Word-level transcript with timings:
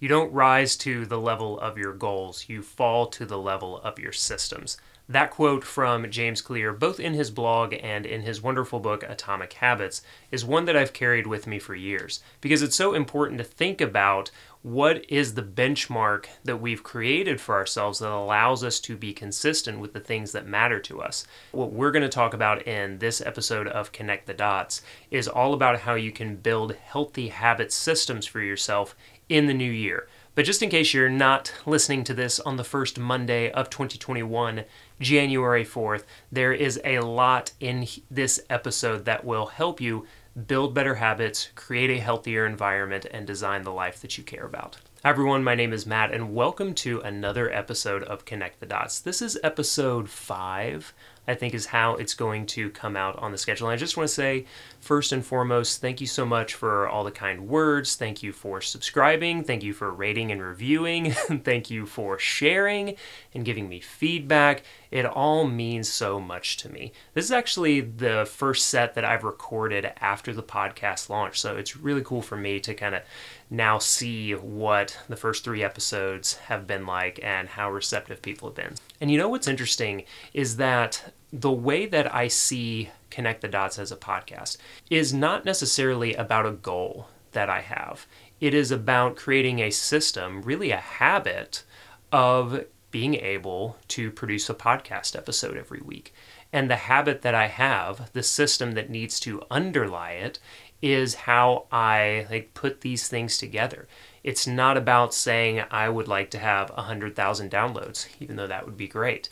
You 0.00 0.08
don't 0.08 0.32
rise 0.32 0.76
to 0.76 1.06
the 1.06 1.18
level 1.18 1.58
of 1.58 1.76
your 1.76 1.92
goals, 1.92 2.48
you 2.48 2.62
fall 2.62 3.06
to 3.08 3.26
the 3.26 3.38
level 3.38 3.78
of 3.78 3.98
your 3.98 4.12
systems. 4.12 4.76
That 5.08 5.30
quote 5.30 5.64
from 5.64 6.08
James 6.10 6.40
Clear, 6.40 6.72
both 6.72 7.00
in 7.00 7.14
his 7.14 7.30
blog 7.32 7.74
and 7.82 8.06
in 8.06 8.20
his 8.20 8.40
wonderful 8.40 8.78
book 8.78 9.02
Atomic 9.02 9.54
Habits, 9.54 10.02
is 10.30 10.44
one 10.44 10.66
that 10.66 10.76
I've 10.76 10.92
carried 10.92 11.26
with 11.26 11.46
me 11.46 11.58
for 11.58 11.74
years 11.74 12.20
because 12.40 12.62
it's 12.62 12.76
so 12.76 12.94
important 12.94 13.38
to 13.38 13.44
think 13.44 13.80
about 13.80 14.30
what 14.62 15.04
is 15.08 15.34
the 15.34 15.42
benchmark 15.42 16.26
that 16.44 16.60
we've 16.60 16.82
created 16.82 17.40
for 17.40 17.54
ourselves 17.54 18.00
that 18.00 18.10
allows 18.10 18.62
us 18.62 18.78
to 18.80 18.96
be 18.96 19.12
consistent 19.12 19.78
with 19.78 19.94
the 19.94 20.00
things 20.00 20.32
that 20.32 20.46
matter 20.46 20.78
to 20.80 21.00
us. 21.00 21.26
What 21.52 21.72
we're 21.72 21.92
going 21.92 22.02
to 22.02 22.08
talk 22.08 22.34
about 22.34 22.66
in 22.66 22.98
this 22.98 23.20
episode 23.20 23.66
of 23.66 23.92
Connect 23.92 24.26
the 24.26 24.34
Dots 24.34 24.82
is 25.10 25.26
all 25.26 25.54
about 25.54 25.80
how 25.80 25.94
you 25.94 26.12
can 26.12 26.36
build 26.36 26.74
healthy 26.74 27.28
habit 27.28 27.72
systems 27.72 28.26
for 28.26 28.40
yourself 28.40 28.94
in 29.28 29.46
the 29.46 29.54
new 29.54 29.70
year. 29.70 30.08
But 30.34 30.44
just 30.44 30.62
in 30.62 30.70
case 30.70 30.94
you're 30.94 31.08
not 31.08 31.52
listening 31.66 32.04
to 32.04 32.14
this 32.14 32.38
on 32.38 32.56
the 32.56 32.64
first 32.64 32.98
Monday 32.98 33.50
of 33.50 33.70
2021, 33.70 34.64
January 35.00 35.64
4th, 35.64 36.04
there 36.30 36.52
is 36.52 36.80
a 36.84 37.00
lot 37.00 37.52
in 37.58 37.88
this 38.10 38.40
episode 38.48 39.04
that 39.04 39.24
will 39.24 39.46
help 39.46 39.80
you 39.80 40.06
build 40.46 40.74
better 40.74 40.94
habits, 40.94 41.48
create 41.56 41.90
a 41.90 42.00
healthier 42.00 42.46
environment, 42.46 43.04
and 43.10 43.26
design 43.26 43.64
the 43.64 43.72
life 43.72 44.00
that 44.00 44.16
you 44.16 44.22
care 44.22 44.46
about. 44.46 44.76
Hi, 45.02 45.10
everyone. 45.10 45.42
My 45.42 45.56
name 45.56 45.72
is 45.72 45.86
Matt, 45.86 46.12
and 46.12 46.34
welcome 46.34 46.72
to 46.74 47.00
another 47.00 47.52
episode 47.52 48.04
of 48.04 48.24
Connect 48.24 48.60
the 48.60 48.66
Dots. 48.66 49.00
This 49.00 49.20
is 49.20 49.38
episode 49.42 50.08
five 50.08 50.94
I 51.28 51.34
think 51.34 51.52
is 51.52 51.66
how 51.66 51.94
it's 51.96 52.14
going 52.14 52.46
to 52.46 52.70
come 52.70 52.96
out 52.96 53.16
on 53.18 53.32
the 53.32 53.38
schedule. 53.38 53.68
And 53.68 53.74
I 53.74 53.76
just 53.76 53.98
want 53.98 54.08
to 54.08 54.14
say, 54.14 54.46
first 54.80 55.12
and 55.12 55.24
foremost, 55.24 55.80
thank 55.80 56.00
you 56.00 56.06
so 56.06 56.24
much 56.24 56.54
for 56.54 56.88
all 56.88 57.04
the 57.04 57.10
kind 57.10 57.48
words. 57.48 57.96
Thank 57.96 58.22
you 58.22 58.32
for 58.32 58.60
subscribing. 58.60 59.44
Thank 59.44 59.62
you 59.62 59.72
for 59.72 59.90
rating 59.90 60.30
and 60.32 60.42
reviewing. 60.42 61.12
thank 61.44 61.70
you 61.70 61.86
for 61.86 62.18
sharing 62.18 62.96
and 63.34 63.44
giving 63.44 63.68
me 63.68 63.80
feedback. 63.80 64.62
It 64.90 65.04
all 65.04 65.46
means 65.46 65.88
so 65.88 66.20
much 66.20 66.56
to 66.58 66.70
me. 66.70 66.92
This 67.14 67.26
is 67.26 67.32
actually 67.32 67.80
the 67.80 68.26
first 68.30 68.68
set 68.68 68.94
that 68.94 69.04
I've 69.04 69.24
recorded 69.24 69.92
after 70.00 70.32
the 70.32 70.42
podcast 70.42 71.08
launch. 71.08 71.40
So 71.40 71.56
it's 71.56 71.76
really 71.76 72.02
cool 72.02 72.22
for 72.22 72.36
me 72.36 72.60
to 72.60 72.74
kind 72.74 72.94
of 72.94 73.02
now 73.50 73.78
see 73.78 74.32
what 74.32 74.98
the 75.08 75.16
first 75.16 75.44
three 75.44 75.62
episodes 75.62 76.36
have 76.36 76.66
been 76.66 76.86
like 76.86 77.20
and 77.22 77.48
how 77.48 77.70
receptive 77.70 78.22
people 78.22 78.48
have 78.48 78.56
been. 78.56 78.74
And 79.00 79.10
you 79.10 79.18
know 79.18 79.28
what's 79.28 79.48
interesting 79.48 80.04
is 80.32 80.56
that 80.56 81.12
the 81.32 81.52
way 81.52 81.86
that 81.86 82.14
I 82.14 82.28
see 82.28 82.90
Connect 83.10 83.40
the 83.40 83.48
Dots 83.48 83.78
as 83.78 83.92
a 83.92 83.96
podcast 83.96 84.56
is 84.90 85.12
not 85.12 85.44
necessarily 85.44 86.14
about 86.14 86.46
a 86.46 86.52
goal 86.52 87.08
that 87.32 87.50
I 87.50 87.60
have. 87.60 88.06
It 88.40 88.54
is 88.54 88.70
about 88.70 89.16
creating 89.16 89.58
a 89.60 89.70
system, 89.70 90.42
really 90.42 90.70
a 90.70 90.76
habit 90.76 91.64
of 92.12 92.64
being 92.90 93.14
able 93.14 93.76
to 93.88 94.10
produce 94.10 94.48
a 94.48 94.54
podcast 94.54 95.16
episode 95.16 95.56
every 95.56 95.80
week. 95.80 96.14
And 96.52 96.70
the 96.70 96.76
habit 96.76 97.22
that 97.22 97.34
I 97.34 97.48
have, 97.48 98.10
the 98.12 98.22
system 98.22 98.72
that 98.72 98.88
needs 98.88 99.20
to 99.20 99.42
underlie 99.50 100.12
it, 100.12 100.38
is 100.80 101.14
how 101.14 101.66
I 101.70 102.26
like 102.30 102.54
put 102.54 102.80
these 102.80 103.08
things 103.08 103.36
together. 103.36 103.86
It's 104.22 104.46
not 104.46 104.76
about 104.76 105.12
saying 105.12 105.62
I 105.70 105.88
would 105.88 106.08
like 106.08 106.30
to 106.30 106.38
have 106.38 106.70
100,000 106.70 107.50
downloads, 107.50 108.06
even 108.20 108.36
though 108.36 108.46
that 108.46 108.64
would 108.64 108.76
be 108.76 108.88
great. 108.88 109.28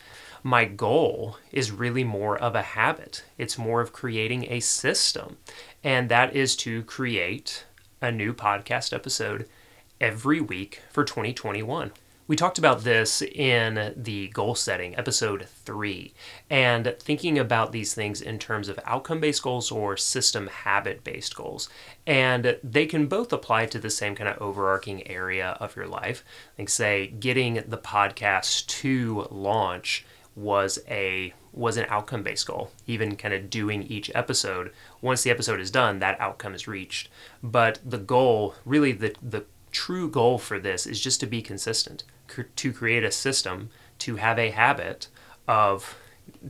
My 0.47 0.63
goal 0.63 1.35
is 1.51 1.71
really 1.71 2.05
more 2.05 2.37
of 2.37 2.55
a 2.55 2.61
habit. 2.61 3.25
It's 3.37 3.57
more 3.57 3.81
of 3.81 3.91
creating 3.91 4.49
a 4.49 4.61
system. 4.61 5.35
And 5.83 6.07
that 6.07 6.37
is 6.37 6.55
to 6.57 6.83
create 6.83 7.65
a 8.01 8.13
new 8.13 8.33
podcast 8.33 8.93
episode 8.93 9.49
every 9.99 10.39
week 10.39 10.83
for 10.89 11.03
2021. 11.03 11.91
We 12.29 12.37
talked 12.37 12.57
about 12.57 12.85
this 12.85 13.21
in 13.21 13.93
the 13.97 14.29
goal 14.29 14.55
setting, 14.55 14.97
episode 14.97 15.47
three, 15.65 16.13
and 16.49 16.95
thinking 16.97 17.37
about 17.37 17.73
these 17.73 17.93
things 17.93 18.21
in 18.21 18.39
terms 18.39 18.69
of 18.69 18.79
outcome 18.85 19.19
based 19.19 19.43
goals 19.43 19.69
or 19.69 19.97
system 19.97 20.47
habit 20.47 21.03
based 21.03 21.35
goals. 21.35 21.67
And 22.05 22.57
they 22.63 22.85
can 22.85 23.07
both 23.07 23.33
apply 23.33 23.65
to 23.65 23.79
the 23.79 23.89
same 23.89 24.15
kind 24.15 24.29
of 24.29 24.41
overarching 24.41 25.05
area 25.07 25.57
of 25.59 25.75
your 25.75 25.87
life. 25.87 26.23
Like, 26.57 26.69
say, 26.69 27.07
getting 27.07 27.55
the 27.67 27.77
podcast 27.77 28.67
to 28.67 29.27
launch 29.29 30.05
was 30.37 30.79
a 30.87 31.33
was 31.51 31.77
an 31.77 31.85
outcome 31.89 32.21
based 32.21 32.45
goal 32.45 32.69
even 32.85 33.15
kind 33.15 33.33
of 33.33 33.49
doing 33.49 33.81
each 33.83 34.11
episode 34.13 34.71
once 35.01 35.23
the 35.23 35.31
episode 35.31 35.59
is 35.59 35.71
done 35.71 35.97
that 35.97 36.19
outcome 36.21 36.53
is 36.53 36.67
reached 36.67 37.09
but 37.41 37.79
the 37.83 37.97
goal 37.97 38.53
really 38.63 38.91
the 38.91 39.15
the 39.21 39.43
true 39.71 40.09
goal 40.09 40.37
for 40.37 40.59
this 40.59 40.85
is 40.85 41.01
just 41.01 41.19
to 41.19 41.25
be 41.25 41.41
consistent 41.41 42.03
to 42.55 42.71
create 42.71 43.03
a 43.03 43.11
system 43.11 43.69
to 43.97 44.17
have 44.17 44.37
a 44.37 44.51
habit 44.51 45.07
of 45.47 45.97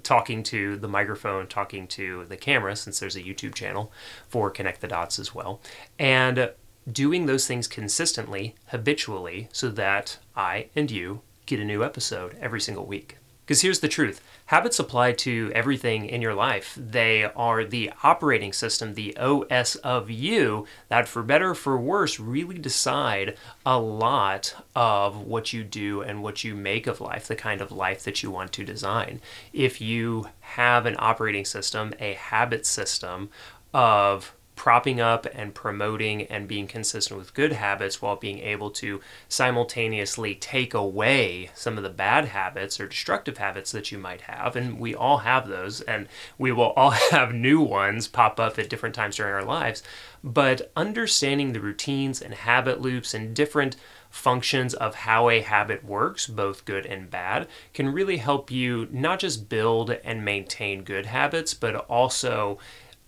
talking 0.04 0.44
to 0.44 0.78
the 0.78 0.88
microphone, 0.88 1.48
talking 1.48 1.88
to 1.88 2.26
the 2.26 2.38
camera, 2.38 2.76
since 2.76 3.00
there's 3.00 3.16
a 3.16 3.22
YouTube 3.22 3.54
channel 3.54 3.92
for 4.28 4.50
Connect 4.50 4.82
the 4.82 4.88
Dots 4.88 5.20
as 5.20 5.34
well, 5.34 5.62
and 6.00 6.52
doing 6.92 7.26
those 7.26 7.48
things 7.48 7.68
consistently, 7.68 8.56
habitually, 8.68 9.50
so 9.52 9.70
that 9.70 10.18
I 10.36 10.68
and 10.76 10.90
you 10.90 11.22
get 11.46 11.60
a 11.60 11.66
new 11.66 11.84
episode 11.84 12.36
every 12.42 12.62
single 12.62 12.86
week. 12.86 13.18
Because 13.48 13.62
here's 13.62 13.80
the 13.80 13.88
truth 13.88 14.22
habits 14.48 14.78
apply 14.78 15.14
to 15.14 15.52
everything 15.56 16.06
in 16.06 16.22
your 16.22 16.34
life. 16.34 16.78
They 16.78 17.24
are 17.24 17.64
the 17.64 17.92
operating 18.04 18.52
system, 18.52 18.94
the 18.94 19.16
OS 19.18 19.76
of 19.78 20.10
you, 20.10 20.68
that 20.90 21.08
for 21.08 21.24
better 21.24 21.52
or 21.52 21.56
for 21.56 21.78
worse 21.78 22.20
really 22.20 22.58
decide 22.58 23.38
a 23.66 23.80
lot 23.80 24.54
of 24.76 25.22
what 25.22 25.54
you 25.54 25.64
do 25.64 26.02
and 26.02 26.22
what 26.22 26.44
you 26.44 26.56
make 26.56 26.88
of 26.88 27.00
life, 27.00 27.28
the 27.28 27.36
kind 27.38 27.62
of 27.62 27.72
life 27.72 28.04
that 28.04 28.22
you 28.22 28.30
want 28.30 28.52
to 28.52 28.66
design. 28.66 29.22
If 29.54 29.80
you 29.80 30.28
have 30.42 30.86
an 30.86 30.98
operating 31.00 31.46
system, 31.46 31.94
a 32.02 32.14
habit 32.16 32.66
system 32.66 33.30
of 33.74 34.34
propping 34.58 35.00
up 35.00 35.28
and 35.34 35.54
promoting 35.54 36.24
and 36.24 36.48
being 36.48 36.68
consistent 36.68 37.18
with 37.18 37.34
good 37.36 37.54
habits 37.54 38.02
while 38.02 38.16
being 38.16 38.40
able 38.40 38.72
to 38.72 39.00
simultaneously 39.30 40.34
take 40.36 40.74
away 40.74 41.50
some 41.54 41.78
of 41.78 41.84
the 41.84 41.90
bad 41.90 42.26
habits 42.26 42.80
or 42.80 42.88
destructive 42.88 43.38
habits 43.38 43.72
that 43.72 43.92
you 43.92 43.98
might 44.00 44.22
have. 44.22 44.56
And 44.56 44.80
we 44.80 44.96
all 44.96 45.20
have 45.20 45.48
those, 45.48 45.82
and 45.82 46.08
we 46.38 46.52
will 46.52 46.72
all 46.72 46.90
have 47.12 47.34
new 47.34 47.62
ones 47.62 48.08
pop 48.08 48.40
up 48.40 48.58
at 48.60 48.70
different 48.70 48.96
times 48.96 49.16
during 49.16 49.34
our 49.34 49.46
lives. 49.46 49.84
But 50.24 50.72
understanding 50.76 51.54
the 51.54 51.62
routines 51.62 52.20
and 52.22 52.34
habit 52.34 52.82
loops 52.82 53.14
and 53.14 53.36
different 53.36 53.78
functions 54.10 54.74
of 54.74 54.96
how 54.96 55.30
a 55.30 55.42
habit 55.42 55.86
works, 55.86 56.26
both 56.26 56.66
good 56.66 56.86
and 56.86 57.10
bad, 57.12 57.48
can 57.74 57.94
really 57.94 58.18
help 58.18 58.50
you 58.50 58.88
not 58.92 59.20
just 59.20 59.50
build 59.50 59.92
and 59.92 60.26
maintain 60.26 60.84
good 60.84 61.06
habits, 61.06 61.54
but 61.54 61.76
also 61.76 62.58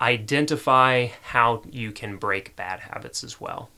identify 0.02 1.08
how 1.22 1.64
you 1.70 1.92
can 1.92 2.18
break 2.18 2.56
bad 2.56 2.80
habits 2.80 3.24
as 3.24 3.40
well. 3.40 3.70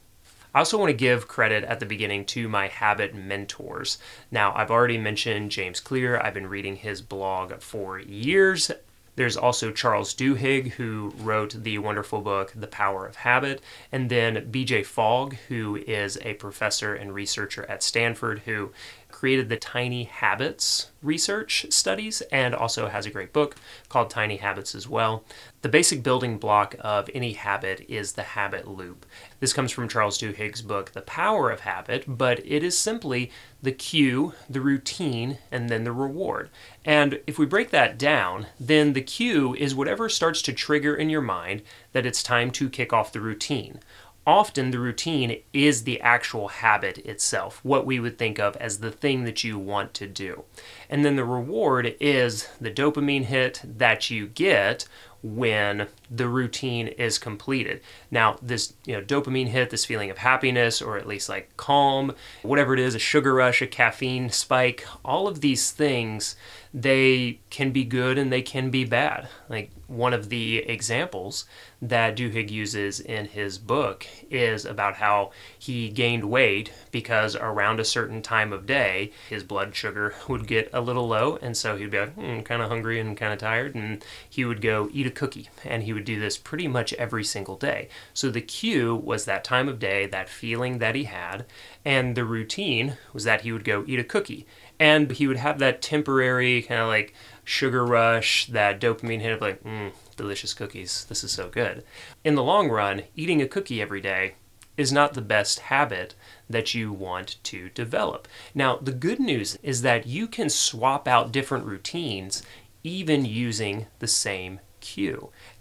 I 0.53 0.59
also 0.59 0.77
want 0.77 0.89
to 0.89 0.93
give 0.93 1.29
credit 1.29 1.63
at 1.63 1.79
the 1.79 1.85
beginning 1.85 2.25
to 2.25 2.49
my 2.49 2.67
habit 2.67 3.15
mentors. 3.15 3.97
Now, 4.31 4.53
I've 4.53 4.71
already 4.71 4.97
mentioned 4.97 5.51
James 5.51 5.79
Clear. 5.79 6.19
I've 6.19 6.33
been 6.33 6.47
reading 6.47 6.75
his 6.75 7.01
blog 7.01 7.61
for 7.61 7.99
years. 7.99 8.69
There's 9.15 9.37
also 9.37 9.71
Charles 9.71 10.13
Duhigg, 10.13 10.71
who 10.71 11.13
wrote 11.17 11.63
the 11.63 11.77
wonderful 11.77 12.21
book, 12.21 12.53
The 12.55 12.67
Power 12.67 13.05
of 13.05 13.17
Habit. 13.17 13.61
And 13.91 14.09
then 14.09 14.51
BJ 14.51 14.85
Fogg, 14.85 15.35
who 15.47 15.75
is 15.75 16.17
a 16.21 16.33
professor 16.35 16.95
and 16.95 17.13
researcher 17.13 17.65
at 17.69 17.83
Stanford, 17.83 18.39
who 18.45 18.71
created 19.09 19.49
the 19.49 19.57
Tiny 19.57 20.05
Habits 20.05 20.91
research 21.03 21.65
studies 21.69 22.21
and 22.31 22.55
also 22.55 22.87
has 22.87 23.05
a 23.05 23.11
great 23.11 23.33
book 23.33 23.55
called 23.89 24.09
Tiny 24.09 24.37
Habits 24.37 24.73
as 24.73 24.87
well. 24.87 25.23
The 25.61 25.69
basic 25.69 26.01
building 26.01 26.39
block 26.39 26.75
of 26.79 27.07
any 27.13 27.33
habit 27.33 27.85
is 27.87 28.13
the 28.13 28.23
habit 28.23 28.67
loop. 28.67 29.05
This 29.39 29.53
comes 29.53 29.71
from 29.71 29.87
Charles 29.87 30.17
Duhigg's 30.17 30.63
book, 30.63 30.93
The 30.93 31.03
Power 31.03 31.51
of 31.51 31.59
Habit, 31.59 32.05
but 32.07 32.39
it 32.43 32.63
is 32.63 32.75
simply 32.75 33.29
the 33.61 33.71
cue, 33.71 34.33
the 34.49 34.61
routine, 34.61 35.37
and 35.51 35.69
then 35.69 35.83
the 35.83 35.91
reward. 35.91 36.49
And 36.83 37.19
if 37.27 37.37
we 37.37 37.45
break 37.45 37.69
that 37.69 37.99
down, 37.99 38.47
then 38.59 38.93
the 38.93 39.03
cue 39.03 39.53
is 39.53 39.75
whatever 39.75 40.09
starts 40.09 40.41
to 40.43 40.53
trigger 40.53 40.95
in 40.95 41.11
your 41.11 41.21
mind 41.21 41.61
that 41.91 42.07
it's 42.07 42.23
time 42.23 42.49
to 42.51 42.67
kick 42.67 42.91
off 42.91 43.11
the 43.11 43.21
routine 43.21 43.81
often 44.25 44.69
the 44.69 44.79
routine 44.79 45.41
is 45.51 45.83
the 45.83 45.99
actual 46.01 46.47
habit 46.47 46.99
itself, 46.99 47.59
what 47.63 47.85
we 47.85 47.99
would 47.99 48.17
think 48.17 48.39
of 48.39 48.55
as 48.57 48.77
the 48.77 48.91
thing 48.91 49.23
that 49.23 49.43
you 49.43 49.57
want 49.57 49.93
to 49.95 50.07
do. 50.07 50.43
And 50.89 51.03
then 51.03 51.15
the 51.15 51.25
reward 51.25 51.95
is 51.99 52.47
the 52.59 52.71
dopamine 52.71 53.25
hit 53.25 53.61
that 53.63 54.09
you 54.09 54.27
get 54.27 54.85
when 55.23 55.87
the 56.09 56.27
routine 56.27 56.87
is 56.87 57.17
completed. 57.17 57.81
Now, 58.09 58.37
this 58.41 58.73
you 58.85 58.93
know 58.93 59.01
dopamine 59.01 59.47
hit, 59.47 59.69
this 59.69 59.85
feeling 59.85 60.09
of 60.09 60.17
happiness 60.19 60.81
or 60.81 60.97
at 60.97 61.07
least 61.07 61.29
like 61.29 61.55
calm, 61.57 62.15
whatever 62.41 62.73
it 62.73 62.79
is, 62.79 62.95
a 62.95 62.99
sugar 62.99 63.33
rush, 63.33 63.61
a 63.61 63.67
caffeine 63.67 64.29
spike, 64.29 64.85
all 65.05 65.27
of 65.27 65.41
these 65.41 65.71
things 65.71 66.35
they 66.73 67.39
can 67.49 67.71
be 67.71 67.83
good 67.83 68.17
and 68.17 68.31
they 68.31 68.41
can 68.41 68.69
be 68.69 68.85
bad. 68.85 69.27
Like 69.49 69.71
one 69.87 70.13
of 70.13 70.29
the 70.29 70.59
examples 70.59 71.45
that 71.81 72.15
Duhigg 72.15 72.49
uses 72.49 73.01
in 73.01 73.25
his 73.25 73.57
book 73.57 74.07
is 74.29 74.63
about 74.63 74.95
how 74.95 75.31
he 75.59 75.89
gained 75.89 76.23
weight 76.23 76.71
because 76.91 77.35
around 77.35 77.79
a 77.79 77.85
certain 77.85 78.21
time 78.21 78.53
of 78.53 78.65
day 78.65 79.11
his 79.29 79.43
blood 79.43 79.75
sugar 79.75 80.15
would 80.29 80.47
get 80.47 80.69
a 80.71 80.79
little 80.79 81.07
low 81.07 81.37
and 81.41 81.57
so 81.57 81.75
he'd 81.75 81.91
be 81.91 81.99
like 81.99 82.15
mm, 82.15 82.45
kind 82.45 82.61
of 82.61 82.69
hungry 82.69 82.99
and 82.99 83.17
kind 83.17 83.33
of 83.33 83.39
tired 83.39 83.75
and 83.75 84.05
he 84.29 84.45
would 84.45 84.61
go 84.61 84.89
eat 84.93 85.07
a 85.11 85.13
cookie 85.13 85.49
and 85.65 85.83
he 85.83 85.93
would 85.93 86.05
do 86.05 86.19
this 86.19 86.37
pretty 86.37 86.67
much 86.67 86.93
every 86.93 87.23
single 87.23 87.55
day. 87.55 87.89
So 88.13 88.29
the 88.29 88.41
cue 88.41 88.95
was 88.95 89.25
that 89.25 89.43
time 89.43 89.67
of 89.67 89.79
day, 89.79 90.05
that 90.07 90.29
feeling 90.29 90.79
that 90.79 90.95
he 90.95 91.03
had, 91.03 91.45
and 91.85 92.15
the 92.15 92.25
routine 92.25 92.97
was 93.13 93.23
that 93.25 93.41
he 93.41 93.51
would 93.51 93.63
go 93.63 93.83
eat 93.87 93.99
a 93.99 94.03
cookie 94.03 94.45
and 94.79 95.11
he 95.11 95.27
would 95.27 95.37
have 95.37 95.59
that 95.59 95.81
temporary 95.81 96.63
kind 96.63 96.81
of 96.81 96.87
like 96.87 97.13
sugar 97.43 97.85
rush, 97.85 98.47
that 98.47 98.79
dopamine 98.79 99.21
hit 99.21 99.33
of 99.33 99.41
like, 99.41 99.63
mm, 99.63 99.91
delicious 100.15 100.53
cookies. 100.53 101.05
This 101.05 101.23
is 101.23 101.31
so 101.31 101.49
good. 101.49 101.83
In 102.23 102.35
the 102.35 102.43
long 102.43 102.69
run, 102.69 103.03
eating 103.15 103.41
a 103.41 103.47
cookie 103.47 103.81
every 103.81 104.01
day 104.01 104.35
is 104.77 104.91
not 104.91 105.13
the 105.13 105.21
best 105.21 105.59
habit 105.59 106.15
that 106.49 106.73
you 106.73 106.91
want 106.91 107.37
to 107.43 107.69
develop. 107.69 108.27
Now, 108.55 108.77
the 108.77 108.91
good 108.91 109.19
news 109.19 109.57
is 109.61 109.81
that 109.83 110.07
you 110.07 110.27
can 110.27 110.49
swap 110.49 111.07
out 111.07 111.31
different 111.31 111.65
routines 111.65 112.41
even 112.83 113.25
using 113.25 113.87
the 113.99 114.07
same 114.07 114.59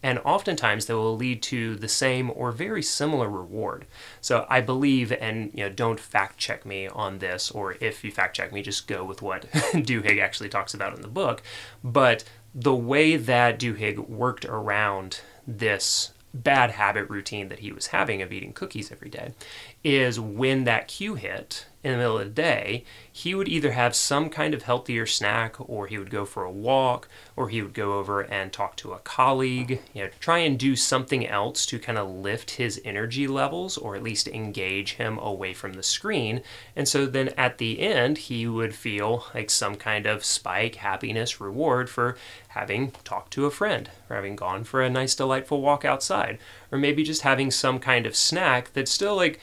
And 0.03 0.19
oftentimes 0.21 0.87
they 0.87 0.95
will 0.95 1.17
lead 1.17 1.43
to 1.45 1.77
the 1.77 1.89
same 1.89 2.31
or 2.35 2.53
very 2.53 2.83
similar 2.83 3.29
reward. 3.29 3.87
So 4.21 4.47
I 4.49 4.61
believe, 4.61 5.13
and 5.13 5.51
you 5.55 5.65
know, 5.65 5.71
don't 5.71 6.01
fact 6.01 6.39
check 6.39 6.67
me 6.67 6.89
on 6.89 7.19
this, 7.19 7.51
or 7.51 7.77
if 7.81 8.05
you 8.05 8.11
fact 8.11 8.37
check 8.37 8.53
me, 8.53 8.63
just 8.63 8.87
go 8.87 9.05
with 9.05 9.23
what 9.23 9.43
Duhigg 9.53 10.21
actually 10.21 10.49
talks 10.49 10.75
about 10.75 10.95
in 10.95 11.03
the 11.03 11.09
book. 11.09 11.43
But 11.85 12.25
the 12.55 12.75
way 12.75 13.17
that 13.17 13.59
Duhigg 13.59 14.09
worked 14.09 14.45
around 14.45 15.21
this 15.47 16.13
bad 16.33 16.73
habit 16.73 17.09
routine 17.11 17.49
that 17.49 17.61
he 17.61 17.73
was 17.73 17.89
having 17.89 18.23
of 18.23 18.33
eating 18.33 18.53
cookies 18.53 18.93
every 18.93 19.09
day 19.09 19.35
is 19.83 20.21
when 20.21 20.65
that 20.65 20.87
cue 20.87 21.15
hit 21.15 21.67
in 21.83 21.93
the 21.93 21.99
middle 21.99 22.19
of 22.19 22.27
the 22.27 22.43
day, 22.43 22.85
he 23.11 23.35
would 23.35 23.49
either 23.49 23.73
have 23.73 23.95
some 23.95 24.29
kind 24.29 24.53
of 24.53 24.63
healthier 24.63 25.07
snack 25.07 25.57
or 25.59 25.87
he 25.87 25.99
would 25.99 26.11
go 26.11 26.27
for 26.27 26.45
a 26.45 26.51
walk 26.51 27.09
or 27.37 27.49
he 27.49 27.63
would 27.63 27.73
go 27.73 27.95
over 27.95 28.21
and 28.21 28.53
talk 28.53 28.77
to 28.77 28.93
a 28.93 28.99
colleague, 28.99 29.81
you 29.95 30.05
know, 30.05 30.11
try 30.21 30.39
and 30.39 30.59
do 30.59 30.77
something 30.77 31.27
else 31.27 31.65
to 31.65 31.79
kind 31.79 31.97
of 31.97 32.09
lift 32.11 32.53
his 32.53 32.81
energy 32.85 33.27
levels 33.27 33.79
or 33.79 33.97
at 33.97 34.03
least 34.03 34.29
engage 34.29 34.95
him 34.95 35.19
away 35.19 35.55
from 35.55 35.73
the 35.73 35.83
screen. 35.83 36.43
And 36.77 36.87
so 36.87 37.07
then 37.07 37.29
at 37.31 37.57
the 37.57 37.81
end, 37.81 38.19
he 38.19 38.47
would 38.47 38.75
feel 38.75 39.25
like 39.35 39.49
some 39.49 39.77
kind 39.77 40.05
of 40.07 40.25
spike, 40.25 40.77
happiness, 40.77 41.41
reward 41.41 41.89
for 41.89 42.17
having 42.49 42.91
talked 43.05 43.33
to 43.33 43.47
a 43.47 43.51
friend 43.51 43.91
or 44.11 44.17
having 44.17 44.37
gone 44.37 44.65
for 44.65 44.83
a 44.83 44.91
nice, 44.91 45.15
delightful 45.15 45.63
walk 45.63 45.85
outside, 45.85 46.39
or 46.71 46.79
maybe 46.79 47.03
just 47.03 47.23
having 47.23 47.51
some 47.51 47.79
kind 47.79 48.07
of 48.07 48.15
snack 48.15 48.73
that's 48.75 48.91
still 48.91 49.17
like 49.17 49.41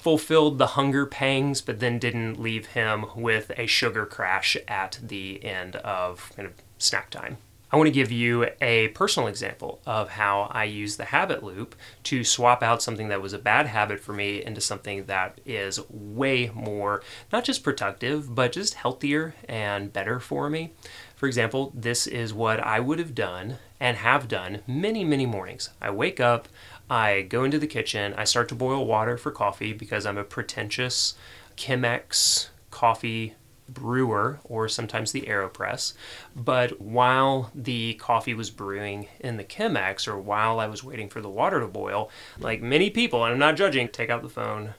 fulfilled 0.00 0.58
the 0.58 0.68
hunger 0.68 1.06
pangs, 1.06 1.60
but 1.60 1.80
then 1.80 1.98
didn't 1.98 2.40
leave 2.40 2.66
him 2.68 3.04
with 3.14 3.52
a 3.56 3.66
sugar 3.66 4.06
crash 4.06 4.56
at 4.66 4.98
the 5.02 5.44
end 5.44 5.76
of 5.76 6.32
kind 6.34 6.46
of 6.46 6.54
snack 6.78 7.10
time. 7.10 7.36
I 7.72 7.76
want 7.76 7.86
to 7.86 7.92
give 7.92 8.10
you 8.10 8.48
a 8.60 8.88
personal 8.88 9.28
example 9.28 9.80
of 9.86 10.10
how 10.10 10.48
I 10.50 10.64
use 10.64 10.96
the 10.96 11.04
habit 11.04 11.44
loop 11.44 11.76
to 12.04 12.24
swap 12.24 12.64
out 12.64 12.82
something 12.82 13.08
that 13.08 13.22
was 13.22 13.32
a 13.32 13.38
bad 13.38 13.66
habit 13.66 14.00
for 14.00 14.12
me 14.12 14.44
into 14.44 14.60
something 14.60 15.04
that 15.04 15.40
is 15.46 15.78
way 15.88 16.50
more, 16.52 17.02
not 17.32 17.44
just 17.44 17.62
productive, 17.62 18.34
but 18.34 18.50
just 18.50 18.74
healthier 18.74 19.36
and 19.48 19.92
better 19.92 20.18
for 20.18 20.50
me. 20.50 20.72
For 21.14 21.26
example, 21.26 21.72
this 21.72 22.08
is 22.08 22.34
what 22.34 22.58
I 22.58 22.80
would 22.80 22.98
have 22.98 23.14
done 23.14 23.58
and 23.78 23.98
have 23.98 24.26
done 24.26 24.62
many, 24.66 25.04
many 25.04 25.26
mornings. 25.26 25.70
I 25.80 25.90
wake 25.90 26.18
up, 26.18 26.48
I 26.88 27.22
go 27.22 27.44
into 27.44 27.58
the 27.58 27.68
kitchen, 27.68 28.14
I 28.16 28.24
start 28.24 28.48
to 28.48 28.56
boil 28.56 28.84
water 28.84 29.16
for 29.16 29.30
coffee 29.30 29.72
because 29.72 30.06
I'm 30.06 30.18
a 30.18 30.24
pretentious 30.24 31.14
Chemex 31.56 32.48
coffee 32.72 33.34
brewer 33.72 34.40
or 34.44 34.68
sometimes 34.68 35.12
the 35.12 35.22
AeroPress. 35.22 35.94
But 36.34 36.80
while 36.80 37.50
the 37.54 37.94
coffee 37.94 38.34
was 38.34 38.50
brewing 38.50 39.08
in 39.20 39.36
the 39.36 39.44
Chemex 39.44 40.08
or 40.08 40.18
while 40.18 40.60
I 40.60 40.66
was 40.66 40.84
waiting 40.84 41.08
for 41.08 41.20
the 41.20 41.28
water 41.28 41.60
to 41.60 41.66
boil, 41.66 42.10
like 42.38 42.62
many 42.62 42.90
people, 42.90 43.24
and 43.24 43.32
I'm 43.32 43.38
not 43.38 43.56
judging, 43.56 43.88
take 43.88 44.10
out 44.10 44.22
the 44.22 44.28
phone 44.28 44.74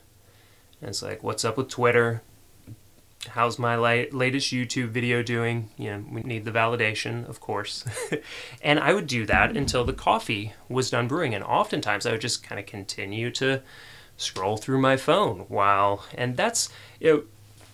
and 0.82 0.90
it's 0.90 1.04
like, 1.04 1.24
what's 1.24 1.46
up 1.46 1.58
with 1.58 1.70
Twitter? 1.70 2.22
how's 3.30 3.60
my 3.60 3.78
latest 3.78 4.52
YouTube 4.52 4.90
video 4.90 5.22
doing? 5.22 5.70
You 5.78 5.92
know, 5.92 6.06
we 6.10 6.22
need 6.22 6.46
the 6.46 6.52
validation, 6.52 7.28
of 7.30 7.40
course. 7.40 7.86
and 8.62 8.80
I 8.80 8.94
would 8.94 9.08
do 9.08 9.26
that 9.26 9.56
until 9.56 9.86
the 9.86 9.94
coffee 9.94 10.54
was 10.70 10.90
done 10.90 11.08
brewing. 11.08 11.34
And 11.34 11.44
oftentimes 11.44 12.06
I 12.06 12.12
would 12.12 12.22
just 12.22 12.44
kind 12.44 12.60
of 12.60 12.66
continue 12.66 13.30
to 13.32 13.62
scroll 14.18 14.58
through 14.58 14.80
my 14.80 14.98
phone 14.98 15.46
while, 15.48 16.06
and 16.16 16.38
that's, 16.38 16.70
you 17.00 17.14
know, 17.14 17.24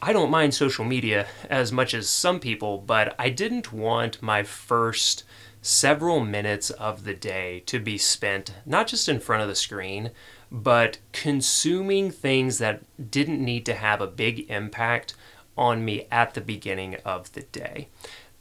I 0.02 0.14
don't 0.14 0.30
mind 0.30 0.54
social 0.54 0.86
media 0.86 1.26
as 1.50 1.72
much 1.72 1.94
as 1.94 2.08
some 2.08 2.40
people, 2.40 2.78
but 2.78 3.16
I 3.18 3.30
didn't 3.30 3.74
want 3.74 4.22
my 4.22 4.44
first 4.44 5.24
several 5.62 6.20
minutes 6.20 6.70
of 6.70 7.04
the 7.04 7.16
day 7.16 7.64
to 7.66 7.80
be 7.80 7.98
spent 7.98 8.54
not 8.66 8.88
just 8.88 9.10
in 9.10 9.20
front 9.20 9.42
of 9.42 9.50
the 9.50 9.56
screen, 9.56 10.12
but 10.52 11.00
consuming 11.14 12.12
things 12.12 12.60
that 12.60 12.84
didn't 13.12 13.44
need 13.44 13.66
to 13.66 13.74
have 13.74 14.00
a 14.00 14.08
big 14.08 14.50
impact 14.50 15.16
on 15.58 15.84
me 15.84 16.08
at 16.12 16.36
the 16.36 16.42
beginning 16.42 16.96
of 17.04 17.34
the 17.34 17.42
day. 17.42 17.88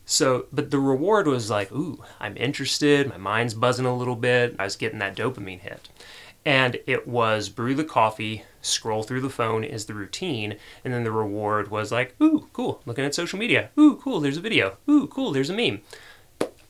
So, 0.04 0.46
but 0.52 0.70
the 0.70 0.78
reward 0.78 1.26
was 1.26 1.50
like, 1.50 1.72
ooh, 1.72 2.04
I'm 2.20 2.36
interested, 2.36 3.08
my 3.08 3.16
mind's 3.16 3.54
buzzing 3.54 3.86
a 3.86 3.96
little 3.96 4.14
bit, 4.14 4.54
I 4.58 4.64
was 4.64 4.76
getting 4.76 5.00
that 5.00 5.16
dopamine 5.16 5.60
hit. 5.60 5.88
And 6.46 6.78
it 6.86 7.08
was 7.08 7.48
brew 7.48 7.74
the 7.74 7.82
coffee, 7.82 8.44
scroll 8.62 9.02
through 9.02 9.20
the 9.20 9.28
phone 9.28 9.64
is 9.64 9.86
the 9.86 9.94
routine, 9.94 10.56
and 10.84 10.94
then 10.94 11.02
the 11.02 11.10
reward 11.10 11.72
was 11.72 11.90
like, 11.90 12.14
ooh, 12.22 12.48
cool, 12.52 12.80
looking 12.86 13.04
at 13.04 13.16
social 13.16 13.36
media, 13.36 13.70
ooh, 13.76 13.96
cool, 13.96 14.20
there's 14.20 14.36
a 14.36 14.40
video, 14.40 14.76
ooh, 14.88 15.08
cool, 15.08 15.32
there's 15.32 15.50
a 15.50 15.52
meme. 15.52 15.80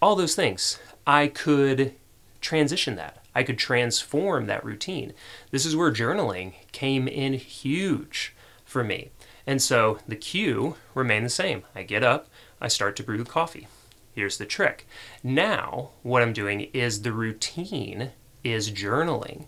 All 0.00 0.16
those 0.16 0.34
things. 0.34 0.78
I 1.06 1.28
could 1.28 1.92
transition 2.40 2.96
that. 2.96 3.22
I 3.34 3.42
could 3.42 3.58
transform 3.58 4.46
that 4.46 4.64
routine. 4.64 5.12
This 5.50 5.66
is 5.66 5.76
where 5.76 5.92
journaling 5.92 6.54
came 6.72 7.06
in 7.06 7.34
huge 7.34 8.34
for 8.64 8.82
me. 8.82 9.10
And 9.46 9.60
so 9.60 9.98
the 10.08 10.16
cue 10.16 10.76
remained 10.94 11.26
the 11.26 11.30
same. 11.30 11.64
I 11.74 11.82
get 11.82 12.02
up, 12.02 12.28
I 12.62 12.68
start 12.68 12.96
to 12.96 13.02
brew 13.02 13.18
the 13.18 13.24
coffee. 13.24 13.68
Here's 14.14 14.38
the 14.38 14.46
trick. 14.46 14.88
Now, 15.22 15.90
what 16.02 16.22
I'm 16.22 16.32
doing 16.32 16.62
is 16.72 17.02
the 17.02 17.12
routine 17.12 18.12
is 18.42 18.70
journaling, 18.70 19.44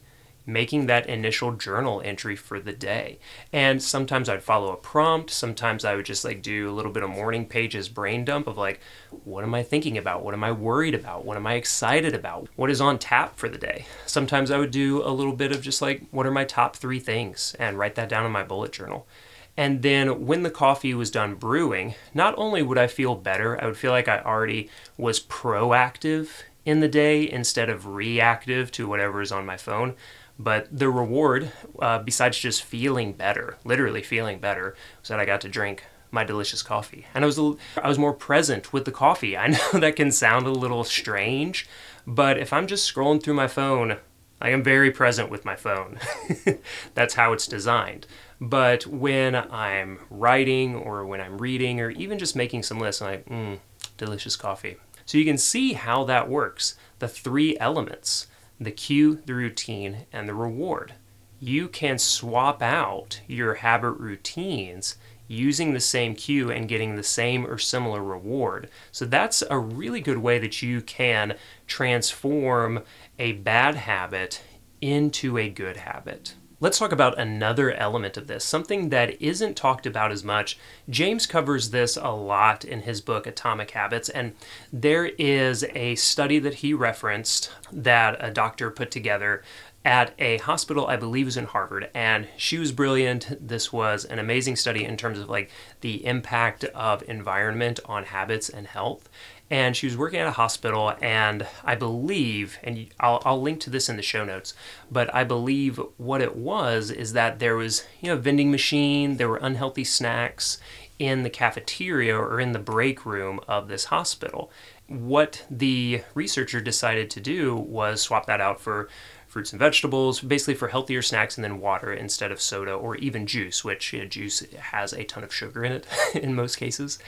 making 0.49 0.87
that 0.87 1.07
initial 1.07 1.53
journal 1.53 2.01
entry 2.05 2.35
for 2.35 2.59
the 2.59 2.73
day. 2.73 3.19
And 3.53 3.83
sometimes 3.83 4.31
I'd 4.31 4.43
follow 4.43 4.73
a 4.73 4.77
prompt, 4.77 5.31
sometimes 5.31 5.85
I 5.85 5.95
would 5.95 6.07
just 6.07 6.25
like 6.25 6.41
do 6.41 6.71
a 6.71 6.73
little 6.73 6.91
bit 6.91 7.03
of 7.03 7.11
morning 7.11 7.47
pages 7.47 7.91
brain 7.91 8.25
dump 8.25 8.47
of 8.47 8.57
like, 8.57 8.81
what 9.25 9.45
am 9.45 9.55
I 9.55 9.63
thinking 9.63 9.99
about? 9.99 10.25
What 10.25 10.33
am 10.33 10.43
I 10.43 10.51
worried 10.53 10.95
about? 10.95 11.27
What 11.27 11.37
am 11.37 11.47
I 11.47 11.55
excited 11.55 12.15
about? 12.15 12.49
What 12.57 12.71
is 12.71 12.81
on 12.81 12.99
tap 12.99 13.37
for 13.37 13.51
the 13.51 13.59
day? 13.59 13.85
Sometimes 14.07 14.51
I 14.51 14.59
would 14.59 14.71
do 14.71 15.05
a 15.05 15.13
little 15.13 15.35
bit 15.35 15.53
of 15.53 15.61
just 15.61 15.83
like, 15.83 16.03
what 16.11 16.27
are 16.27 16.31
my 16.31 16.45
top 16.45 16.77
three 16.77 16.99
things? 16.99 17.55
And 17.59 17.79
write 17.79 17.95
that 17.97 18.09
down 18.09 18.25
in 18.25 18.33
my 18.33 18.43
bullet 18.43 18.73
journal. 18.73 19.07
And 19.55 19.83
then 19.83 20.25
when 20.25 20.45
the 20.45 20.51
coffee 20.51 20.95
was 20.95 21.11
done 21.11 21.35
brewing, 21.35 21.95
not 22.15 22.33
only 22.39 22.63
would 22.63 22.79
I 22.79 22.87
feel 22.87 23.17
better, 23.17 23.63
I 23.63 23.67
would 23.67 23.77
feel 23.77 23.91
like 23.91 24.09
I 24.09 24.21
already 24.21 24.71
was 24.97 25.21
proactive 25.21 26.29
in 26.65 26.81
the 26.81 26.89
day 26.89 27.29
instead 27.29 27.69
of 27.69 27.87
reactive 27.87 28.71
to 28.71 28.87
whatever 28.87 29.21
is 29.21 29.33
on 29.33 29.45
my 29.45 29.57
phone. 29.57 29.95
But 30.39 30.69
the 30.71 30.89
reward, 30.89 31.51
uh, 31.81 31.99
besides 31.99 32.39
just 32.39 32.63
feeling 32.63 33.13
better, 33.13 33.59
literally 33.65 34.03
feeling 34.03 34.39
better, 34.39 34.77
was 35.01 35.09
that 35.09 35.19
I 35.19 35.25
got 35.25 35.41
to 35.43 35.49
drink 35.49 35.85
my 36.11 36.25
delicious 36.25 36.63
coffee. 36.63 37.07
And 37.15 37.25
I 37.25 37.27
was 37.27 37.39
I 37.39 37.89
was 37.89 37.99
more 37.99 38.13
present 38.13 38.73
with 38.73 38.85
the 38.85 38.93
coffee. 38.93 39.37
I 39.37 39.49
know 39.73 39.81
that 39.81 39.97
can 39.97 40.13
sound 40.13 40.47
a 40.47 40.51
little 40.53 40.85
strange, 40.85 41.69
but 42.07 42.39
if 42.39 42.53
I'm 42.53 42.67
just 42.67 42.93
scrolling 42.93 43.23
through 43.23 43.35
my 43.35 43.49
phone, 43.49 43.99
I 44.41 44.51
am 44.51 44.63
very 44.63 44.91
present 44.91 45.31
with 45.31 45.45
my 45.45 45.57
phone. 45.57 45.99
That's 46.95 47.15
how 47.15 47.33
it's 47.33 47.49
designed. 47.49 48.07
But 48.41 48.87
when 48.87 49.35
I'm 49.35 49.99
writing 50.11 50.77
or 50.77 51.05
when 51.05 51.21
I'm 51.21 51.39
reading 51.39 51.81
or 51.81 51.91
even 51.91 52.19
just 52.19 52.37
making 52.37 52.63
some 52.63 52.79
lists, 52.79 53.03
I'm 53.03 53.11
like, 53.11 53.27
mmm, 53.27 53.59
delicious 53.97 54.37
coffee. 54.37 54.77
So 55.05 55.19
you 55.19 55.25
can 55.25 55.39
see 55.39 55.73
how 55.73 56.05
that 56.05 56.29
works. 56.29 56.77
The 57.01 57.09
three 57.09 57.59
elements 57.59 58.29
the 58.61 58.71
cue, 58.73 59.23
the 59.27 59.35
routine, 59.35 60.07
and 60.13 60.29
the 60.29 60.35
reward. 60.35 60.95
you 61.41 61.69
can 61.69 61.99
swap 61.99 62.63
out 62.63 63.21
your 63.27 63.55
habit 63.55 63.93
routines 63.93 64.97
using 65.29 65.73
the 65.73 65.81
same 65.81 66.15
cue 66.15 66.51
and 66.51 66.69
getting 66.69 66.97
the 66.97 67.03
same 67.03 67.47
or 67.47 67.59
similar 67.59 68.03
reward. 68.03 68.69
So 68.91 69.05
that's 69.05 69.43
a 69.51 69.59
really 69.59 70.01
good 70.01 70.19
way 70.19 70.39
that 70.39 70.63
you 70.63 70.81
can 70.81 71.37
transform 71.67 72.81
a 73.19 73.33
bad 73.33 73.75
habit 73.75 74.43
into 74.81 75.37
a 75.37 75.49
good 75.51 75.77
habit. 75.77 76.35
Let's 76.61 76.79
talk 76.81 76.91
about 76.91 77.21
another 77.21 77.73
element 77.73 78.17
of 78.17 78.27
this, 78.27 78.45
something 78.45 78.89
that 78.89 79.23
isn't 79.23 79.57
talked 79.57 79.87
about 79.87 80.11
as 80.11 80.25
much. 80.25 80.59
James 80.91 81.25
covers 81.25 81.71
this 81.71 81.97
a 81.97 82.09
lot 82.09 82.65
in 82.65 82.81
his 82.81 83.01
book 83.01 83.29
Atomic 83.29 83.71
Habits, 83.71 84.09
and 84.09 84.35
there 84.73 85.07
is 85.07 85.65
a 85.77 85.95
study 85.95 86.41
that 86.41 86.55
he 86.55 86.75
referenced 86.75 87.53
that 87.71 88.17
a 88.19 88.33
doctor 88.33 88.73
put 88.73 88.91
together 88.91 89.45
at 89.85 90.13
a 90.19 90.39
hospital, 90.39 90.89
I 90.89 90.97
believe 90.97 91.27
was 91.27 91.37
in 91.37 91.45
Harvard, 91.45 91.91
and 91.95 92.27
she 92.37 92.59
was 92.59 92.73
brilliant. 92.73 93.47
This 93.47 93.73
was 93.73 94.05
an 94.05 94.19
amazing 94.19 94.57
study 94.57 94.85
in 94.85 94.97
terms 94.97 95.21
of 95.21 95.29
like 95.29 95.53
the 95.81 96.05
impact 96.05 96.65
of 96.65 97.05
environment 97.09 97.79
on 97.85 98.03
habits 98.03 98.49
and 98.49 98.67
health 98.67 99.09
and 99.51 99.77
she 99.77 99.87
was 99.87 99.97
working 99.97 100.21
at 100.21 100.27
a 100.27 100.33
hospital 100.33 100.95
and 101.01 101.47
i 101.65 101.75
believe 101.75 102.59
and 102.63 102.87
I'll, 103.01 103.23
I'll 103.25 103.41
link 103.41 103.61
to 103.61 103.71
this 103.71 103.89
in 103.89 103.97
the 103.97 104.03
show 104.03 104.25
notes 104.25 104.55
but 104.91 105.13
i 105.15 105.25
believe 105.25 105.81
what 105.97 106.21
it 106.21 106.37
was 106.37 106.91
is 106.91 107.13
that 107.15 107.39
there 107.39 107.57
was 107.57 107.85
you 108.01 108.09
know 108.09 108.15
a 108.15 108.19
vending 108.19 108.51
machine 108.51 109.17
there 109.17 109.29
were 109.29 109.41
unhealthy 109.41 109.85
snacks 109.85 110.59
in 110.99 111.23
the 111.23 111.31
cafeteria 111.31 112.17
or 112.17 112.41
in 112.41 112.53
the 112.53 112.59
break 112.59 113.07
room 113.07 113.41
of 113.47 113.69
this 113.69 113.85
hospital 113.85 114.51
what 114.89 115.45
the 115.51 116.03
researcher 116.15 116.61
decided 116.61 117.11
to 117.11 117.21
do 117.21 117.55
was 117.55 118.01
swap 118.01 118.27
that 118.27 118.41
out 118.41 118.61
for 118.61 118.89
fruits 119.29 119.53
and 119.53 119.61
vegetables, 119.61 120.21
basically 120.21 120.55
for 120.55 120.69
healthier 120.69 121.03
snacks, 121.03 121.37
and 121.37 121.45
then 121.45 121.61
water 121.61 121.93
instead 121.93 122.33
of 122.33 122.41
soda 122.41 122.73
or 122.73 122.97
even 122.97 123.27
juice, 123.27 123.63
which 123.63 123.93
you 123.93 124.01
know, 124.01 124.07
juice 124.07 124.41
has 124.57 124.93
a 124.93 125.05
ton 125.05 125.23
of 125.23 125.33
sugar 125.33 125.63
in 125.63 125.73
it 125.73 125.87
in 126.15 126.35
most 126.35 126.57
cases. 126.57 126.99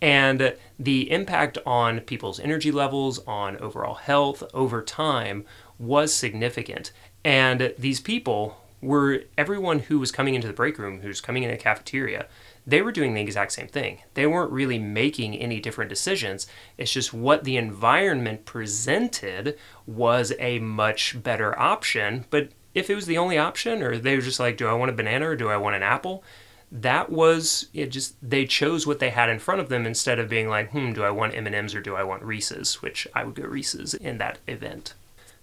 And 0.00 0.54
the 0.78 1.10
impact 1.10 1.58
on 1.64 2.00
people's 2.00 2.38
energy 2.38 2.70
levels, 2.70 3.18
on 3.26 3.56
overall 3.58 3.94
health 3.94 4.42
over 4.52 4.82
time 4.82 5.44
was 5.78 6.12
significant. 6.12 6.92
And 7.24 7.74
these 7.78 8.00
people 8.00 8.58
were 8.82 9.22
everyone 9.36 9.80
who 9.80 9.98
was 9.98 10.12
coming 10.12 10.34
into 10.34 10.46
the 10.46 10.52
break 10.52 10.78
room, 10.78 11.00
who 11.00 11.08
was 11.08 11.20
coming 11.20 11.42
in 11.42 11.50
the 11.50 11.56
cafeteria, 11.56 12.26
they 12.66 12.82
were 12.82 12.92
doing 12.92 13.14
the 13.14 13.20
exact 13.20 13.52
same 13.52 13.68
thing. 13.68 14.02
They 14.14 14.26
weren't 14.26 14.52
really 14.52 14.78
making 14.78 15.36
any 15.36 15.60
different 15.60 15.88
decisions. 15.88 16.46
It's 16.76 16.92
just 16.92 17.14
what 17.14 17.44
the 17.44 17.56
environment 17.56 18.44
presented 18.44 19.56
was 19.86 20.32
a 20.38 20.58
much 20.58 21.22
better 21.22 21.58
option. 21.58 22.26
But 22.28 22.50
if 22.74 22.90
it 22.90 22.94
was 22.94 23.06
the 23.06 23.18
only 23.18 23.38
option, 23.38 23.82
or 23.82 23.98
they 23.98 24.16
were 24.16 24.22
just 24.22 24.40
like, 24.40 24.56
do 24.56 24.66
I 24.66 24.74
want 24.74 24.90
a 24.90 24.94
banana 24.94 25.30
or 25.30 25.36
do 25.36 25.48
I 25.48 25.56
want 25.56 25.76
an 25.76 25.82
apple? 25.82 26.24
That 26.70 27.10
was 27.10 27.68
it 27.72 27.86
just 27.86 28.16
they 28.22 28.44
chose 28.44 28.86
what 28.86 28.98
they 28.98 29.10
had 29.10 29.28
in 29.28 29.38
front 29.38 29.60
of 29.60 29.68
them 29.68 29.86
instead 29.86 30.18
of 30.18 30.28
being 30.28 30.48
like 30.48 30.70
hmm 30.70 30.92
do 30.92 31.04
i 31.04 31.10
want 31.10 31.34
m&ms 31.34 31.74
or 31.74 31.80
do 31.80 31.94
i 31.94 32.02
want 32.02 32.22
reese's? 32.22 32.82
Which 32.82 33.06
i 33.14 33.24
would 33.24 33.34
go 33.34 33.44
reese's 33.44 33.94
in 33.94 34.18
that 34.18 34.38
event. 34.48 34.94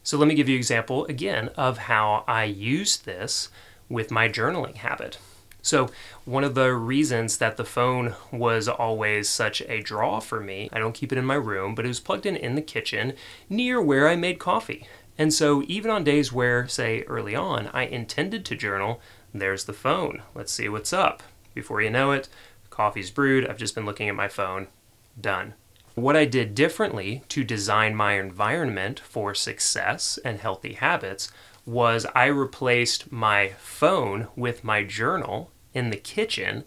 So 0.04 0.18
let 0.18 0.28
me 0.28 0.36
give 0.36 0.50
you 0.50 0.56
an 0.56 0.60
example 0.60 1.06
again 1.06 1.50
of 1.56 1.78
how 1.78 2.26
i 2.28 2.44
use 2.44 2.98
this 2.98 3.50
with 3.90 4.12
my 4.12 4.28
journaling 4.28 4.76
habit. 4.76 5.18
So 5.62 5.90
one 6.26 6.44
of 6.44 6.56
the 6.56 6.74
reasons 6.74 7.38
that 7.38 7.56
the 7.56 7.64
phone 7.64 8.16
was 8.30 8.68
always 8.68 9.30
such 9.30 9.62
a 9.62 9.82
draw 9.82 10.20
for 10.20 10.42
me 10.42 10.70
i 10.74 10.80
don't 10.80 10.94
keep 10.94 11.14
it 11.14 11.18
in 11.18 11.26
my 11.26 11.36
room 11.36 11.74
but 11.74 11.86
it 11.86 11.88
was 11.88 12.02
plugged 12.02 12.26
in 12.26 12.36
in 12.36 12.56
the 12.56 12.62
kitchen 12.62 13.14
near 13.50 13.82
where 13.82 14.10
i 14.10 14.18
made 14.18 14.40
coffee. 14.40 14.86
And 15.18 15.32
so 15.32 15.64
even 15.68 15.90
on 15.90 16.04
days 16.04 16.34
where 16.34 16.68
say 16.68 17.04
early 17.04 17.34
on 17.34 17.68
i 17.68 17.84
intended 17.86 18.44
to 18.46 18.58
journal 18.58 19.00
there's 19.34 19.66
the 19.66 19.74
phone. 19.74 20.22
Let's 20.36 20.52
see 20.52 20.70
what's 20.70 20.94
up. 20.94 21.24
Before 21.54 21.82
you 21.82 21.90
know 21.90 22.12
it, 22.12 22.30
coffee's 22.70 23.12
brewed. 23.12 23.48
I've 23.48 23.58
just 23.58 23.76
been 23.76 23.86
looking 23.86 24.10
at 24.10 24.16
my 24.16 24.28
phone. 24.28 24.68
Done. 25.20 25.54
What 25.96 26.16
I 26.16 26.26
did 26.26 26.56
differently 26.56 27.24
to 27.30 27.44
design 27.44 27.96
my 27.96 28.14
environment 28.14 29.00
for 29.00 29.36
success 29.36 30.18
and 30.26 30.40
healthy 30.40 30.74
habits 30.74 31.32
was 31.66 32.06
I 32.16 32.26
replaced 32.26 33.12
my 33.12 33.50
phone 33.60 34.28
with 34.36 34.64
my 34.64 34.84
journal 34.84 35.52
in 35.74 35.92
the 35.92 35.98
kitchen 35.98 36.64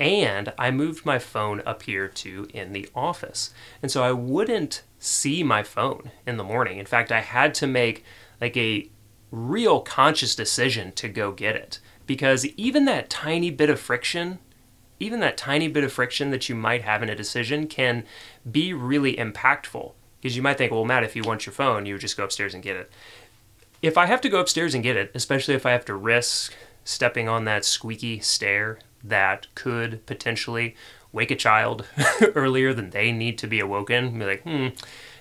and 0.00 0.52
I 0.58 0.70
moved 0.72 1.06
my 1.06 1.20
phone 1.20 1.62
up 1.64 1.82
here 1.82 2.08
to 2.08 2.48
in 2.52 2.72
the 2.72 2.88
office. 2.94 3.54
And 3.80 3.90
so 3.90 4.02
I 4.02 4.10
wouldn't 4.10 4.82
see 4.98 5.42
my 5.44 5.62
phone 5.62 6.10
in 6.26 6.36
the 6.36 6.44
morning. 6.44 6.78
In 6.78 6.86
fact, 6.86 7.12
I 7.12 7.20
had 7.20 7.54
to 7.54 7.66
make 7.68 8.04
like 8.40 8.56
a 8.56 8.90
real 9.30 9.80
conscious 9.80 10.34
decision 10.34 10.92
to 10.92 11.08
go 11.08 11.30
get 11.32 11.56
it 11.56 11.78
because 12.06 12.46
even 12.56 12.84
that 12.84 13.10
tiny 13.10 13.50
bit 13.50 13.70
of 13.70 13.80
friction, 13.80 14.38
even 15.00 15.20
that 15.20 15.36
tiny 15.36 15.68
bit 15.68 15.84
of 15.84 15.92
friction 15.92 16.30
that 16.30 16.48
you 16.48 16.54
might 16.54 16.82
have 16.82 17.02
in 17.02 17.08
a 17.08 17.14
decision 17.14 17.66
can 17.66 18.04
be 18.50 18.72
really 18.72 19.16
impactful. 19.16 19.92
Because 20.20 20.36
you 20.36 20.42
might 20.42 20.56
think, 20.56 20.72
well, 20.72 20.84
Matt, 20.84 21.04
if 21.04 21.14
you 21.14 21.22
want 21.22 21.44
your 21.44 21.52
phone, 21.52 21.84
you 21.84 21.98
just 21.98 22.16
go 22.16 22.24
upstairs 22.24 22.54
and 22.54 22.62
get 22.62 22.76
it. 22.76 22.90
If 23.82 23.98
I 23.98 24.06
have 24.06 24.22
to 24.22 24.30
go 24.30 24.40
upstairs 24.40 24.74
and 24.74 24.82
get 24.82 24.96
it, 24.96 25.10
especially 25.14 25.54
if 25.54 25.66
I 25.66 25.72
have 25.72 25.84
to 25.86 25.94
risk 25.94 26.54
stepping 26.84 27.28
on 27.28 27.44
that 27.44 27.64
squeaky 27.64 28.20
stair 28.20 28.78
that 29.02 29.46
could 29.54 30.04
potentially 30.06 30.74
wake 31.12 31.30
a 31.30 31.36
child 31.36 31.84
earlier 32.34 32.72
than 32.72 32.90
they 32.90 33.12
need 33.12 33.38
to 33.38 33.46
be 33.46 33.60
awoken, 33.60 34.18
be 34.18 34.24
like, 34.24 34.42
hmm, 34.42 34.68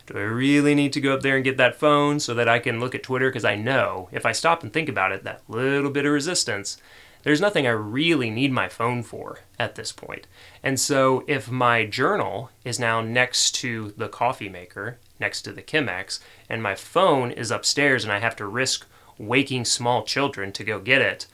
do 0.05 0.17
I 0.17 0.21
really 0.21 0.75
need 0.75 0.93
to 0.93 1.01
go 1.01 1.13
up 1.13 1.21
there 1.21 1.35
and 1.35 1.43
get 1.43 1.57
that 1.57 1.75
phone 1.75 2.19
so 2.19 2.33
that 2.33 2.49
I 2.49 2.59
can 2.59 2.79
look 2.79 2.93
at 2.93 3.03
Twitter? 3.03 3.29
Because 3.29 3.45
I 3.45 3.55
know 3.55 4.09
if 4.11 4.25
I 4.25 4.31
stop 4.31 4.63
and 4.63 4.71
think 4.71 4.89
about 4.89 5.11
it, 5.11 5.23
that 5.23 5.41
little 5.47 5.91
bit 5.91 6.05
of 6.05 6.11
resistance, 6.11 6.77
there's 7.23 7.41
nothing 7.41 7.65
I 7.65 7.71
really 7.71 8.29
need 8.29 8.51
my 8.51 8.67
phone 8.67 9.01
for 9.01 9.39
at 9.57 9.75
this 9.75 9.93
point. 9.93 10.27
And 10.61 10.77
so 10.79 11.23
if 11.25 11.49
my 11.49 11.85
journal 11.85 12.51
is 12.65 12.79
now 12.79 12.99
next 12.99 13.55
to 13.55 13.93
the 13.97 14.09
coffee 14.09 14.49
maker, 14.49 14.97
next 15.19 15.43
to 15.43 15.53
the 15.53 15.63
Chemex, 15.63 16.19
and 16.49 16.61
my 16.61 16.75
phone 16.75 17.31
is 17.31 17.49
upstairs 17.49 18.03
and 18.03 18.11
I 18.11 18.19
have 18.19 18.35
to 18.37 18.45
risk 18.45 18.85
waking 19.17 19.63
small 19.63 20.03
children 20.03 20.51
to 20.51 20.65
go 20.65 20.79
get 20.79 21.01
it, 21.01 21.27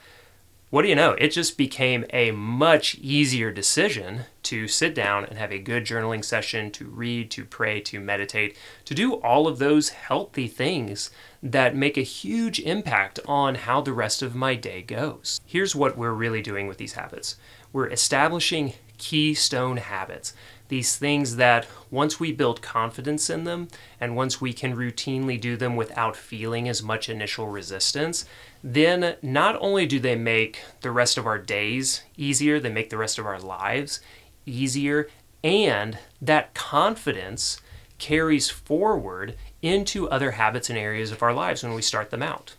what 0.70 0.82
do 0.82 0.88
you 0.88 0.94
know? 0.94 1.12
It 1.18 1.28
just 1.28 1.58
became 1.58 2.04
a 2.10 2.30
much 2.30 2.94
easier 2.96 3.50
decision 3.50 4.22
to 4.44 4.68
sit 4.68 4.94
down 4.94 5.24
and 5.24 5.36
have 5.36 5.50
a 5.50 5.58
good 5.58 5.84
journaling 5.84 6.24
session, 6.24 6.70
to 6.72 6.86
read, 6.86 7.28
to 7.32 7.44
pray, 7.44 7.80
to 7.80 7.98
meditate, 7.98 8.56
to 8.84 8.94
do 8.94 9.14
all 9.14 9.48
of 9.48 9.58
those 9.58 9.88
healthy 9.88 10.46
things 10.46 11.10
that 11.42 11.74
make 11.74 11.96
a 11.96 12.02
huge 12.02 12.60
impact 12.60 13.18
on 13.26 13.56
how 13.56 13.80
the 13.80 13.92
rest 13.92 14.22
of 14.22 14.36
my 14.36 14.54
day 14.54 14.80
goes. 14.80 15.40
Here's 15.44 15.74
what 15.74 15.98
we're 15.98 16.12
really 16.12 16.40
doing 16.40 16.68
with 16.68 16.78
these 16.78 16.92
habits 16.92 17.36
we're 17.72 17.88
establishing 17.88 18.74
keystone 18.98 19.78
habits 19.78 20.34
these 20.70 20.96
things 20.96 21.36
that 21.36 21.66
once 21.90 22.18
we 22.18 22.32
build 22.32 22.62
confidence 22.62 23.28
in 23.28 23.44
them 23.44 23.68
and 24.00 24.16
once 24.16 24.40
we 24.40 24.52
can 24.52 24.74
routinely 24.74 25.38
do 25.38 25.56
them 25.56 25.76
without 25.76 26.16
feeling 26.16 26.68
as 26.68 26.82
much 26.82 27.08
initial 27.08 27.48
resistance, 27.48 28.24
then 28.64 29.16
not 29.20 29.56
only 29.60 29.84
do 29.84 30.00
they 30.00 30.16
make 30.16 30.62
the 30.80 30.90
rest 30.90 31.18
of 31.18 31.26
our 31.26 31.38
days 31.38 32.02
easier, 32.16 32.58
they 32.58 32.72
make 32.72 32.88
the 32.88 32.96
rest 32.96 33.18
of 33.18 33.26
our 33.26 33.38
lives 33.38 34.00
easier, 34.46 35.08
and 35.44 35.98
that 36.22 36.54
confidence 36.54 37.60
carries 37.98 38.48
forward 38.48 39.36
into 39.60 40.08
other 40.08 40.30
habits 40.32 40.70
and 40.70 40.78
areas 40.78 41.12
of 41.12 41.22
our 41.22 41.34
lives 41.34 41.62
when 41.62 41.74
we 41.74 41.82
start 41.82 42.10
them 42.10 42.22
out 42.22 42.54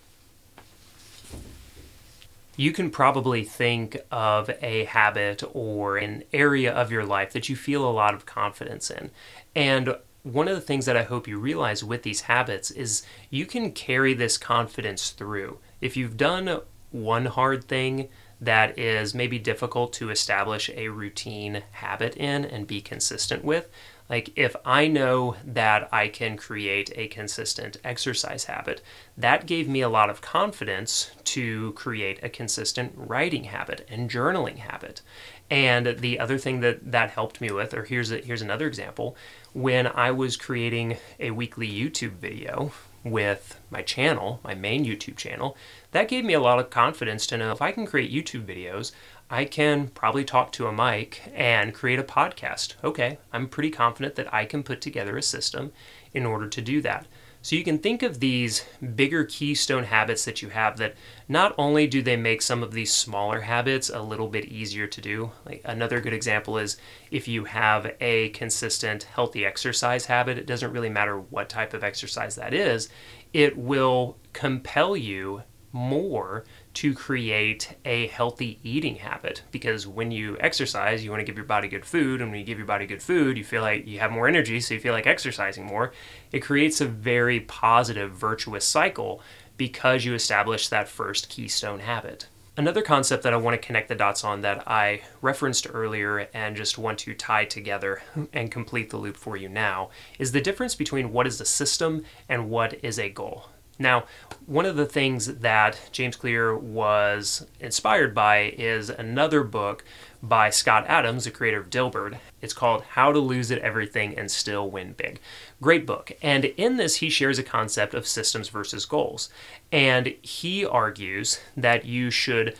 you 2.61 2.71
can 2.71 2.91
probably 2.91 3.43
think 3.43 3.97
of 4.11 4.47
a 4.61 4.83
habit 4.83 5.41
or 5.51 5.97
an 5.97 6.23
area 6.31 6.71
of 6.71 6.91
your 6.91 7.03
life 7.03 7.33
that 7.33 7.49
you 7.49 7.55
feel 7.55 7.83
a 7.83 7.89
lot 7.89 8.13
of 8.13 8.27
confidence 8.27 8.91
in. 8.91 9.09
And 9.55 9.95
one 10.21 10.47
of 10.47 10.53
the 10.53 10.61
things 10.61 10.85
that 10.85 10.95
I 10.95 11.01
hope 11.01 11.27
you 11.27 11.39
realize 11.39 11.83
with 11.83 12.03
these 12.03 12.21
habits 12.21 12.69
is 12.69 13.01
you 13.31 13.47
can 13.47 13.71
carry 13.71 14.13
this 14.13 14.37
confidence 14.37 15.09
through. 15.09 15.57
If 15.81 15.97
you've 15.97 16.17
done 16.17 16.61
one 16.91 17.25
hard 17.25 17.63
thing 17.63 18.09
that 18.39 18.77
is 18.77 19.15
maybe 19.15 19.39
difficult 19.39 19.91
to 19.93 20.11
establish 20.11 20.69
a 20.69 20.89
routine 20.89 21.63
habit 21.71 22.15
in 22.15 22.45
and 22.45 22.67
be 22.67 22.79
consistent 22.79 23.43
with, 23.43 23.69
like 24.11 24.33
if 24.35 24.57
I 24.65 24.87
know 24.89 25.37
that 25.45 25.87
I 25.93 26.09
can 26.09 26.35
create 26.35 26.91
a 26.97 27.07
consistent 27.07 27.77
exercise 27.81 28.43
habit, 28.43 28.81
that 29.17 29.45
gave 29.45 29.69
me 29.69 29.79
a 29.79 29.87
lot 29.87 30.09
of 30.09 30.19
confidence 30.19 31.11
to 31.23 31.71
create 31.71 32.19
a 32.21 32.27
consistent 32.27 32.91
writing 32.97 33.45
habit 33.45 33.87
and 33.89 34.09
journaling 34.09 34.57
habit. 34.57 35.01
And 35.49 35.99
the 35.99 36.19
other 36.19 36.37
thing 36.37 36.59
that 36.59 36.91
that 36.91 37.11
helped 37.11 37.39
me 37.39 37.51
with, 37.51 37.73
or 37.73 37.85
here's 37.85 38.11
a, 38.11 38.17
here's 38.17 38.41
another 38.41 38.67
example, 38.67 39.15
when 39.53 39.87
I 39.87 40.11
was 40.11 40.35
creating 40.35 40.97
a 41.17 41.31
weekly 41.31 41.69
YouTube 41.69 42.17
video 42.17 42.73
with 43.05 43.59
my 43.69 43.81
channel, 43.81 44.41
my 44.43 44.53
main 44.53 44.85
YouTube 44.85 45.15
channel, 45.15 45.55
that 45.91 46.07
gave 46.09 46.25
me 46.25 46.33
a 46.33 46.39
lot 46.41 46.59
of 46.59 46.69
confidence 46.69 47.25
to 47.27 47.37
know 47.37 47.51
if 47.51 47.61
I 47.61 47.71
can 47.71 47.85
create 47.85 48.11
YouTube 48.11 48.45
videos, 48.45 48.91
I 49.31 49.45
can 49.45 49.87
probably 49.87 50.25
talk 50.25 50.51
to 50.53 50.67
a 50.67 50.73
mic 50.73 51.21
and 51.33 51.73
create 51.73 51.99
a 51.99 52.03
podcast. 52.03 52.75
Okay, 52.83 53.17
I'm 53.31 53.47
pretty 53.47 53.71
confident 53.71 54.15
that 54.15 54.31
I 54.33 54.43
can 54.43 54.61
put 54.61 54.81
together 54.81 55.17
a 55.17 55.23
system 55.23 55.71
in 56.13 56.25
order 56.25 56.49
to 56.49 56.61
do 56.61 56.81
that. 56.81 57.07
So 57.41 57.55
you 57.55 57.63
can 57.63 57.79
think 57.79 58.03
of 58.03 58.19
these 58.19 58.65
bigger 58.93 59.23
keystone 59.23 59.85
habits 59.85 60.25
that 60.25 60.41
you 60.41 60.49
have 60.49 60.77
that 60.77 60.95
not 61.29 61.55
only 61.57 61.87
do 61.87 62.01
they 62.01 62.17
make 62.17 62.41
some 62.41 62.61
of 62.61 62.73
these 62.73 62.93
smaller 62.93 63.39
habits 63.39 63.89
a 63.89 64.01
little 64.01 64.27
bit 64.27 64.45
easier 64.45 64.85
to 64.87 65.01
do. 65.01 65.31
Like 65.45 65.61
another 65.63 66.01
good 66.01 66.13
example 66.13 66.57
is 66.57 66.75
if 67.09 67.29
you 67.29 67.45
have 67.45 67.95
a 68.01 68.29
consistent 68.29 69.03
healthy 69.03 69.45
exercise 69.45 70.07
habit, 70.07 70.37
it 70.37 70.45
doesn't 70.45 70.73
really 70.73 70.89
matter 70.89 71.17
what 71.17 71.47
type 71.47 71.73
of 71.73 71.85
exercise 71.85 72.35
that 72.35 72.53
is, 72.53 72.89
it 73.31 73.57
will 73.57 74.17
compel 74.33 74.97
you 74.97 75.43
more 75.71 76.43
to 76.73 76.93
create 76.93 77.75
a 77.83 78.07
healthy 78.07 78.59
eating 78.63 78.95
habit 78.95 79.43
because 79.51 79.85
when 79.85 80.11
you 80.11 80.37
exercise, 80.39 81.03
you 81.03 81.09
want 81.09 81.19
to 81.19 81.25
give 81.25 81.35
your 81.35 81.45
body 81.45 81.67
good 81.67 81.85
food, 81.85 82.21
and 82.21 82.31
when 82.31 82.39
you 82.39 82.45
give 82.45 82.57
your 82.57 82.67
body 82.67 82.85
good 82.85 83.03
food, 83.03 83.37
you 83.37 83.43
feel 83.43 83.61
like 83.61 83.85
you 83.85 83.99
have 83.99 84.11
more 84.11 84.27
energy, 84.27 84.59
so 84.59 84.73
you 84.73 84.79
feel 84.79 84.93
like 84.93 85.07
exercising 85.07 85.65
more. 85.65 85.91
It 86.31 86.39
creates 86.39 86.79
a 86.79 86.85
very 86.85 87.41
positive, 87.41 88.11
virtuous 88.11 88.65
cycle 88.65 89.21
because 89.57 90.05
you 90.05 90.13
establish 90.13 90.69
that 90.69 90.87
first 90.87 91.29
keystone 91.29 91.79
habit. 91.79 92.27
Another 92.57 92.81
concept 92.81 93.23
that 93.23 93.33
I 93.33 93.37
want 93.37 93.59
to 93.59 93.65
connect 93.65 93.87
the 93.87 93.95
dots 93.95 94.23
on 94.23 94.41
that 94.41 94.67
I 94.67 95.01
referenced 95.21 95.67
earlier 95.73 96.27
and 96.33 96.55
just 96.55 96.77
want 96.77 96.99
to 96.99 97.13
tie 97.13 97.45
together 97.45 98.01
and 98.33 98.51
complete 98.51 98.89
the 98.89 98.97
loop 98.97 99.15
for 99.15 99.37
you 99.37 99.47
now 99.47 99.89
is 100.19 100.31
the 100.31 100.41
difference 100.41 100.75
between 100.75 101.13
what 101.13 101.27
is 101.27 101.39
a 101.39 101.45
system 101.45 102.03
and 102.27 102.49
what 102.49 102.83
is 102.83 102.99
a 102.99 103.09
goal. 103.09 103.49
Now, 103.81 104.05
one 104.45 104.65
of 104.65 104.75
the 104.75 104.85
things 104.85 105.25
that 105.25 105.89
James 105.91 106.15
Clear 106.15 106.55
was 106.55 107.45
inspired 107.59 108.13
by 108.13 108.53
is 108.57 108.89
another 108.89 109.43
book 109.43 109.83
by 110.23 110.51
Scott 110.51 110.85
Adams, 110.87 111.23
the 111.23 111.31
creator 111.31 111.59
of 111.59 111.69
Dilbert. 111.69 112.17
It's 112.41 112.53
called 112.53 112.83
How 112.83 113.11
to 113.11 113.19
Lose 113.19 113.51
at 113.51 113.59
Everything 113.59 114.17
and 114.17 114.29
Still 114.29 114.69
Win 114.69 114.93
Big. 114.93 115.19
Great 115.61 115.85
book. 115.85 116.11
And 116.21 116.45
in 116.45 116.77
this, 116.77 116.97
he 116.97 117.09
shares 117.09 117.39
a 117.39 117.43
concept 117.43 117.93
of 117.93 118.07
systems 118.07 118.49
versus 118.49 118.85
goals. 118.85 119.29
And 119.71 120.15
he 120.21 120.63
argues 120.63 121.39
that 121.57 121.85
you 121.85 122.11
should 122.11 122.55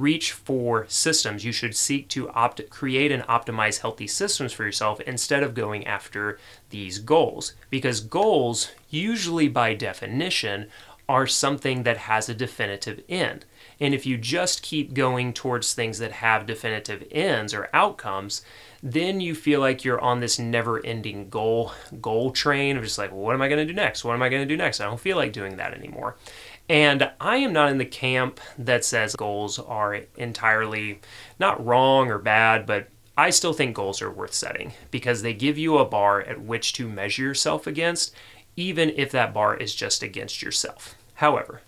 reach 0.00 0.32
for 0.32 0.86
systems. 0.88 1.44
You 1.44 1.52
should 1.52 1.76
seek 1.76 2.08
to 2.08 2.30
opt- 2.30 2.70
create 2.70 3.12
and 3.12 3.22
optimize 3.24 3.80
healthy 3.80 4.06
systems 4.06 4.52
for 4.52 4.64
yourself 4.64 5.00
instead 5.02 5.42
of 5.42 5.54
going 5.54 5.86
after 5.86 6.38
these 6.70 6.98
goals. 6.98 7.54
Because 7.68 8.00
goals, 8.00 8.70
usually 8.88 9.48
by 9.48 9.74
definition, 9.74 10.68
are 11.08 11.26
something 11.26 11.82
that 11.82 11.96
has 11.96 12.28
a 12.28 12.34
definitive 12.34 13.02
end. 13.08 13.44
And 13.80 13.94
if 13.94 14.06
you 14.06 14.16
just 14.16 14.62
keep 14.62 14.94
going 14.94 15.32
towards 15.32 15.72
things 15.72 15.98
that 15.98 16.12
have 16.12 16.46
definitive 16.46 17.04
ends 17.10 17.52
or 17.52 17.68
outcomes, 17.72 18.42
then 18.82 19.20
you 19.20 19.34
feel 19.34 19.58
like 19.58 19.84
you're 19.84 20.00
on 20.00 20.20
this 20.20 20.38
never-ending 20.38 21.28
goal 21.28 21.72
goal 22.00 22.30
train 22.30 22.76
of 22.76 22.84
just 22.84 22.96
like, 22.96 23.10
well, 23.10 23.22
what 23.22 23.34
am 23.34 23.42
I 23.42 23.48
going 23.48 23.66
to 23.66 23.72
do 23.72 23.76
next? 23.76 24.04
What 24.04 24.14
am 24.14 24.22
I 24.22 24.28
going 24.28 24.46
to 24.46 24.54
do 24.54 24.56
next? 24.56 24.80
I 24.80 24.84
don't 24.84 25.00
feel 25.00 25.16
like 25.16 25.32
doing 25.32 25.56
that 25.56 25.74
anymore. 25.74 26.16
And 26.70 27.10
I 27.20 27.38
am 27.38 27.52
not 27.52 27.72
in 27.72 27.78
the 27.78 27.84
camp 27.84 28.38
that 28.56 28.84
says 28.84 29.16
goals 29.16 29.58
are 29.58 30.02
entirely 30.16 31.00
not 31.36 31.66
wrong 31.66 32.12
or 32.12 32.18
bad, 32.18 32.64
but 32.64 32.86
I 33.18 33.30
still 33.30 33.52
think 33.52 33.74
goals 33.74 34.00
are 34.00 34.08
worth 34.08 34.32
setting 34.32 34.74
because 34.92 35.22
they 35.22 35.34
give 35.34 35.58
you 35.58 35.78
a 35.78 35.84
bar 35.84 36.20
at 36.20 36.40
which 36.40 36.72
to 36.74 36.88
measure 36.88 37.24
yourself 37.24 37.66
against, 37.66 38.14
even 38.54 38.90
if 38.90 39.10
that 39.10 39.34
bar 39.34 39.56
is 39.56 39.74
just 39.74 40.04
against 40.04 40.42
yourself. 40.42 40.94
However, 41.14 41.62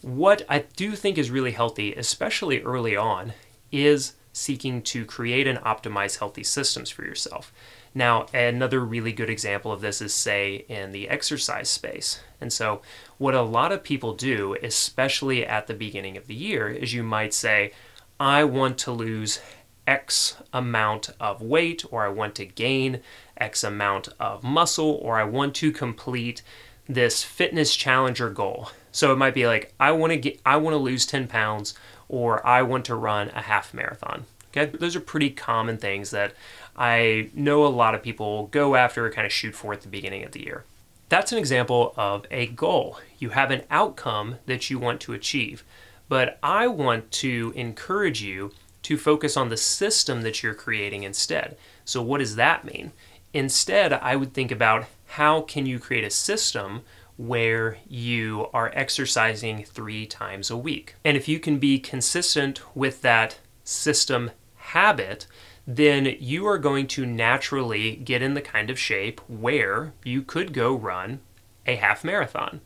what 0.00 0.40
I 0.48 0.60
do 0.60 0.92
think 0.92 1.18
is 1.18 1.30
really 1.30 1.52
healthy, 1.52 1.92
especially 1.92 2.62
early 2.62 2.96
on, 2.96 3.34
is 3.70 4.14
seeking 4.32 4.80
to 4.84 5.04
create 5.04 5.46
and 5.46 5.58
optimize 5.58 6.18
healthy 6.18 6.44
systems 6.44 6.88
for 6.88 7.04
yourself. 7.04 7.52
Now, 7.96 8.26
another 8.34 8.80
really 8.80 9.14
good 9.14 9.30
example 9.30 9.72
of 9.72 9.80
this 9.80 10.02
is, 10.02 10.12
say, 10.12 10.66
in 10.68 10.92
the 10.92 11.08
exercise 11.08 11.70
space. 11.70 12.20
And 12.42 12.52
so, 12.52 12.82
what 13.16 13.34
a 13.34 13.40
lot 13.40 13.72
of 13.72 13.82
people 13.82 14.12
do, 14.12 14.54
especially 14.62 15.46
at 15.46 15.66
the 15.66 15.72
beginning 15.72 16.18
of 16.18 16.26
the 16.26 16.34
year, 16.34 16.68
is 16.68 16.92
you 16.92 17.02
might 17.02 17.32
say, 17.32 17.72
I 18.20 18.44
want 18.44 18.76
to 18.80 18.92
lose 18.92 19.40
X 19.86 20.36
amount 20.52 21.08
of 21.18 21.40
weight, 21.40 21.86
or 21.90 22.04
I 22.04 22.10
want 22.10 22.34
to 22.34 22.44
gain 22.44 23.00
X 23.38 23.64
amount 23.64 24.10
of 24.20 24.44
muscle, 24.44 25.00
or 25.02 25.18
I 25.18 25.24
want 25.24 25.54
to 25.54 25.72
complete 25.72 26.42
this 26.86 27.22
fitness 27.22 27.74
challenger 27.74 28.28
goal. 28.28 28.72
So 28.92 29.10
it 29.10 29.16
might 29.16 29.32
be 29.32 29.46
like 29.46 29.72
I 29.80 29.92
want 29.92 30.12
to 30.12 30.18
get 30.18 30.38
I 30.44 30.58
want 30.58 30.74
to 30.74 30.78
lose 30.78 31.06
10 31.06 31.28
pounds 31.28 31.72
or 32.08 32.46
I 32.46 32.60
want 32.60 32.84
to 32.84 32.94
run 32.94 33.30
a 33.30 33.40
half 33.40 33.74
marathon. 33.74 34.26
Okay? 34.56 34.76
Those 34.76 34.96
are 34.96 35.00
pretty 35.00 35.30
common 35.30 35.76
things 35.78 36.10
that 36.10 36.34
I 36.76 37.30
know 37.34 37.64
a 37.64 37.68
lot 37.68 37.94
of 37.94 38.02
people 38.02 38.48
go 38.48 38.76
after 38.76 39.10
kind 39.10 39.26
of 39.26 39.32
shoot 39.32 39.54
for 39.54 39.72
at 39.72 39.80
the 39.80 39.88
beginning 39.88 40.24
of 40.24 40.32
the 40.32 40.44
year. 40.44 40.64
That's 41.08 41.32
an 41.32 41.38
example 41.38 41.94
of 41.96 42.26
a 42.30 42.48
goal. 42.48 42.98
You 43.18 43.30
have 43.30 43.50
an 43.50 43.62
outcome 43.70 44.36
that 44.46 44.68
you 44.68 44.78
want 44.78 45.00
to 45.02 45.12
achieve. 45.12 45.64
But 46.08 46.38
I 46.42 46.66
want 46.66 47.10
to 47.12 47.52
encourage 47.56 48.22
you 48.22 48.52
to 48.82 48.96
focus 48.96 49.36
on 49.36 49.48
the 49.48 49.56
system 49.56 50.22
that 50.22 50.42
you're 50.42 50.54
creating 50.54 51.02
instead. 51.02 51.56
So 51.84 52.02
what 52.02 52.18
does 52.18 52.36
that 52.36 52.64
mean? 52.64 52.92
Instead, 53.32 53.92
I 53.92 54.14
would 54.14 54.32
think 54.32 54.52
about 54.52 54.86
how 55.06 55.40
can 55.40 55.66
you 55.66 55.78
create 55.78 56.04
a 56.04 56.10
system 56.10 56.82
where 57.16 57.78
you 57.88 58.48
are 58.52 58.70
exercising 58.74 59.64
3 59.64 60.06
times 60.06 60.50
a 60.50 60.56
week. 60.56 60.94
And 61.04 61.16
if 61.16 61.26
you 61.26 61.40
can 61.40 61.58
be 61.58 61.78
consistent 61.78 62.60
with 62.76 63.02
that 63.02 63.38
system 63.64 64.30
habit, 64.56 65.26
then 65.66 66.16
you 66.20 66.46
are 66.46 66.58
going 66.58 66.86
to 66.86 67.04
naturally 67.04 67.96
get 67.96 68.22
in 68.22 68.34
the 68.34 68.40
kind 68.40 68.70
of 68.70 68.78
shape 68.78 69.20
where 69.28 69.92
you 70.04 70.22
could 70.22 70.52
go 70.52 70.74
run 70.74 71.20
a 71.66 71.74
half 71.74 72.04
marathon. 72.04 72.60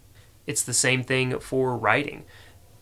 It's 0.46 0.62
the 0.62 0.74
same 0.74 1.02
thing 1.02 1.38
for 1.40 1.76
writing. 1.76 2.24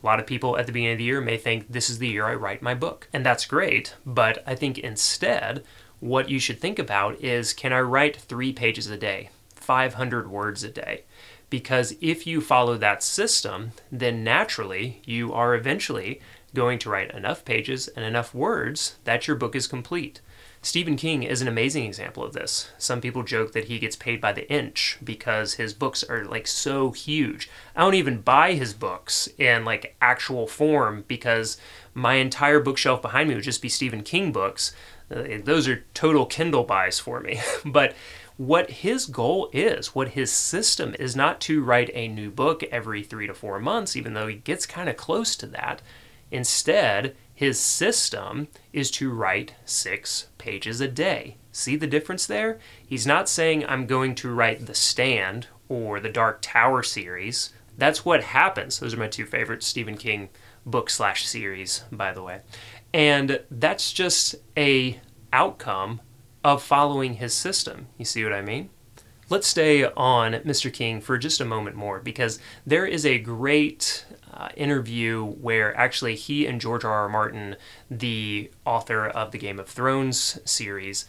A 0.03 0.07
lot 0.07 0.21
of 0.21 0.27
people 0.27 0.57
at 0.57 0.67
the 0.67 0.73
beginning 0.73 0.93
of 0.93 0.99
the 0.99 1.05
year 1.05 1.21
may 1.21 1.37
think 1.37 1.67
this 1.69 1.91
is 1.91 1.99
the 1.99 2.09
year 2.09 2.27
I 2.27 2.35
write 2.35 2.63
my 2.63 2.75
book. 2.75 3.09
And 3.13 3.25
that's 3.25 3.47
great, 3.47 3.95
but 4.05 4.43
I 4.47 4.55
think 4.55 4.79
instead, 4.79 5.65
what 6.01 6.29
you 6.29 6.39
should 6.39 6.61
think 6.61 6.79
about 6.79 7.21
is 7.21 7.53
can 7.53 7.73
I 7.73 7.81
write 7.81 8.17
three 8.17 8.53
pages 8.53 8.89
a 8.89 8.97
day, 8.97 9.31
500 9.55 10.31
words 10.31 10.63
a 10.65 10.71
day? 10.71 11.05
Because 11.51 11.95
if 12.01 12.27
you 12.27 12.41
follow 12.41 12.77
that 12.77 13.03
system, 13.03 13.73
then 13.91 14.23
naturally 14.23 15.01
you 15.05 15.33
are 15.33 15.55
eventually 15.55 16.21
going 16.55 16.79
to 16.81 16.91
write 16.91 17.11
enough 17.13 17.45
pages 17.45 17.89
and 17.89 18.05
enough 18.05 18.35
words 18.35 18.97
that 19.05 19.27
your 19.27 19.37
book 19.37 19.55
is 19.55 19.67
complete. 19.67 20.21
Stephen 20.61 20.97
King 20.97 21.23
is 21.23 21.41
an 21.41 21.49
amazing 21.49 21.85
example 21.85 22.25
of 22.25 22.33
this. 22.33 22.71
Some 22.79 23.01
people 23.01 23.23
joke 23.23 23.53
that 23.53 23.67
he 23.67 23.79
gets 23.79 23.95
paid 23.95 24.21
by 24.21 24.33
the 24.33 24.51
inch 24.51 24.99
because 25.03 25.55
his 25.55 25.73
books 25.73 26.03
are 26.03 26.25
like 26.25 26.47
so 26.49 26.91
huge. 26.91 27.49
I 27.77 27.83
don't 27.83 27.95
even 27.95 28.23
buy 28.23 28.55
his 28.55 28.75
books 28.75 29.29
in 29.39 29.65
like 29.65 29.97
actual 30.03 30.49
form 30.49 31.05
because 31.07 31.59
my 31.95 32.15
entire 32.15 32.61
bookshelf 32.61 33.01
behind 33.03 33.29
me 33.29 33.37
would 33.37 33.45
just 33.45 33.63
be 33.63 33.69
Stephen 33.69 34.03
King 34.03 34.33
books. 34.33 34.75
Uh, 35.15 35.39
those 35.45 35.69
are 35.69 35.85
total 35.95 36.27
Kindle 36.27 36.65
buys 36.65 36.99
for 36.99 37.21
me. 37.21 37.41
but 37.65 37.95
what 38.37 38.71
his 38.71 39.07
goal 39.07 39.51
is, 39.53 39.95
what 39.95 40.11
his 40.11 40.31
system 40.31 40.95
is 40.99 41.17
not 41.17 41.41
to 41.43 41.63
write 41.63 41.91
a 41.95 42.09
new 42.09 42.31
book 42.31 42.63
every 42.65 43.03
three 43.03 43.27
to 43.27 43.35
four 43.35 43.59
months, 43.61 43.97
even 43.97 44.15
though 44.15 44.27
he 44.27 44.37
gets 44.37 44.67
kind 44.67 44.89
of 44.89 44.97
close 44.97 45.37
to 45.37 45.47
that. 45.47 45.83
Instead, 46.31 47.17
his 47.35 47.59
system 47.59 48.49
is 48.73 48.91
to 48.91 49.11
write 49.12 49.55
six 49.64 50.27
pages 50.38 50.81
a 50.81 50.88
day. 50.88 51.37
See 51.53 51.77
the 51.77 51.87
difference 51.87 52.27
there? 52.27 52.59
He's 52.85 53.07
not 53.07 53.29
saying 53.29 53.64
I'm 53.67 53.87
going 53.87 54.14
to 54.17 54.31
write 54.31 54.67
The 54.67 54.75
Stand 54.75 55.47
or 55.69 56.01
the 56.01 56.09
Dark 56.09 56.41
Tower 56.43 56.83
series. 56.83 57.53
That's 57.77 58.05
what 58.05 58.25
happens. 58.25 58.79
Those 58.79 58.95
are 58.95 58.99
my 58.99 59.09
two 59.09 59.25
favorite 59.25 59.62
Stephen 59.62 59.97
King 59.97 60.31
book 60.67 60.91
slash 60.91 61.27
series, 61.27 61.85
by 61.93 62.12
the 62.12 62.23
way. 62.23 62.41
And 62.93 63.41
that's 63.51 63.93
just 63.93 64.35
a 64.57 65.01
outcome 65.33 66.01
of 66.43 66.62
following 66.62 67.14
his 67.14 67.35
system. 67.35 67.87
You 67.99 68.05
see 68.05 68.25
what 68.25 68.33
I 68.33 68.43
mean? 68.43 68.71
Let's 69.31 69.47
stay 69.47 69.85
on 69.85 70.33
Mr. 70.33 70.73
King 70.73 71.01
for 71.01 71.19
just 71.19 71.41
a 71.41 71.45
moment 71.45 71.77
more 71.77 72.01
because 72.01 72.38
there 72.67 72.87
is 72.87 73.05
a 73.05 73.19
great 73.19 74.07
uh, 74.38 74.48
interview 74.57 75.24
where 75.24 75.77
actually 75.77 76.14
he 76.14 76.46
and 76.46 76.61
George 76.61 76.85
R. 76.85 76.92
R. 76.92 77.09
Martin, 77.09 77.57
the 77.90 78.51
author 78.64 79.07
of 79.07 79.33
the 79.33 79.38
Game 79.38 79.59
of 79.59 79.68
Thrones 79.68 80.38
series, 80.44 81.07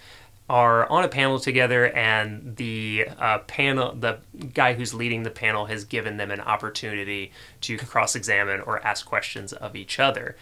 are 0.49 0.89
on 0.89 1.03
a 1.03 1.07
panel 1.07 1.39
together, 1.39 1.91
and 1.91 2.55
the 2.55 3.07
uh, 3.19 3.37
panel, 3.39 3.93
the 3.93 4.17
guy 4.55 4.73
who's 4.73 4.95
leading 4.95 5.21
the 5.21 5.29
panel, 5.29 5.67
has 5.67 5.85
given 5.85 6.17
them 6.17 6.31
an 6.31 6.41
opportunity 6.41 7.31
to 7.61 7.77
cross-examine 7.77 8.59
or 8.61 8.83
ask 8.83 9.05
questions 9.05 9.53
of 9.53 9.75
each 9.75 9.99
other. 9.99 10.35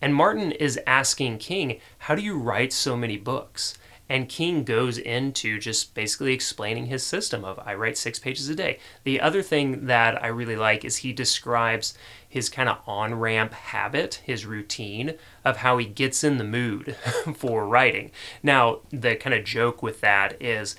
And 0.00 0.14
Martin 0.14 0.52
is 0.52 0.80
asking 0.86 1.38
King, 1.38 1.78
"How 1.98 2.14
do 2.14 2.22
you 2.22 2.38
write 2.38 2.72
so 2.72 2.96
many 2.96 3.18
books?" 3.18 3.76
And 4.08 4.28
King 4.28 4.64
goes 4.64 4.98
into 4.98 5.60
just 5.60 5.94
basically 5.94 6.32
explaining 6.32 6.86
his 6.86 7.04
system 7.04 7.44
of 7.44 7.60
I 7.64 7.74
write 7.74 7.96
six 7.98 8.18
pages 8.18 8.48
a 8.48 8.56
day. 8.56 8.78
The 9.04 9.20
other 9.20 9.42
thing 9.42 9.86
that 9.86 10.20
I 10.24 10.28
really 10.28 10.56
like 10.56 10.84
is 10.84 10.96
he 10.96 11.12
describes 11.12 11.96
his 12.30 12.48
kind 12.48 12.68
of 12.68 12.78
on 12.86 13.16
ramp 13.16 13.52
habit, 13.52 14.22
his 14.24 14.46
routine 14.46 15.14
of 15.44 15.58
how 15.58 15.76
he 15.78 15.84
gets 15.84 16.22
in 16.22 16.38
the 16.38 16.44
mood 16.44 16.96
for 17.34 17.66
writing. 17.66 18.12
Now, 18.40 18.78
the 18.90 19.16
kind 19.16 19.34
of 19.34 19.44
joke 19.44 19.82
with 19.82 20.00
that 20.00 20.40
is 20.40 20.76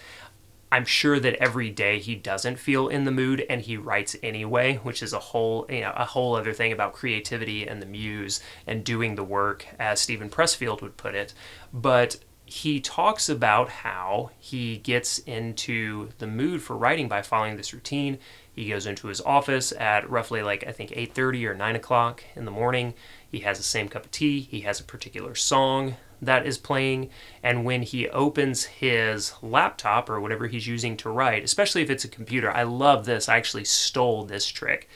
I'm 0.71 0.85
sure 0.85 1.19
that 1.19 1.35
every 1.35 1.69
day 1.69 1.99
he 1.99 2.15
doesn't 2.15 2.57
feel 2.57 2.87
in 2.87 3.03
the 3.03 3.11
mood 3.11 3.45
and 3.49 3.61
he 3.61 3.75
writes 3.75 4.15
anyway, 4.23 4.77
which 4.77 5.03
is 5.03 5.11
a 5.11 5.19
whole 5.19 5.65
you 5.69 5.81
know 5.81 5.91
a 5.93 6.05
whole 6.05 6.35
other 6.35 6.53
thing 6.53 6.71
about 6.71 6.93
creativity 6.93 7.67
and 7.67 7.81
the 7.81 7.85
muse 7.85 8.39
and 8.65 8.85
doing 8.85 9.15
the 9.15 9.23
work, 9.23 9.65
as 9.77 9.99
Steven 9.99 10.29
Pressfield 10.29 10.81
would 10.81 10.95
put 10.95 11.13
it. 11.13 11.33
But 11.73 12.17
he 12.51 12.81
talks 12.81 13.29
about 13.29 13.69
how 13.69 14.29
he 14.37 14.75
gets 14.77 15.19
into 15.19 16.09
the 16.17 16.27
mood 16.27 16.61
for 16.61 16.75
writing 16.75 17.07
by 17.07 17.21
following 17.21 17.55
this 17.55 17.73
routine. 17.73 18.17
He 18.53 18.67
goes 18.67 18.85
into 18.85 19.07
his 19.07 19.21
office 19.21 19.71
at 19.71 20.09
roughly 20.09 20.43
like 20.43 20.65
I 20.67 20.73
think 20.73 20.91
8:30 20.91 21.45
or 21.45 21.53
9 21.53 21.77
o'clock 21.77 22.25
in 22.35 22.43
the 22.43 22.51
morning. 22.51 22.93
He 23.25 23.39
has 23.39 23.57
the 23.57 23.63
same 23.63 23.87
cup 23.87 24.03
of 24.03 24.11
tea. 24.11 24.41
He 24.41 24.61
has 24.61 24.81
a 24.81 24.83
particular 24.83 25.33
song 25.33 25.95
that 26.21 26.45
is 26.45 26.57
playing. 26.57 27.09
And 27.41 27.63
when 27.63 27.83
he 27.83 28.09
opens 28.09 28.65
his 28.65 29.31
laptop 29.41 30.09
or 30.09 30.19
whatever 30.19 30.47
he's 30.47 30.67
using 30.67 30.97
to 30.97 31.09
write, 31.09 31.45
especially 31.45 31.83
if 31.83 31.89
it's 31.89 32.03
a 32.03 32.09
computer, 32.09 32.51
I 32.51 32.63
love 32.63 33.05
this. 33.05 33.29
I 33.29 33.37
actually 33.37 33.63
stole 33.63 34.25
this 34.25 34.45
trick. 34.45 34.89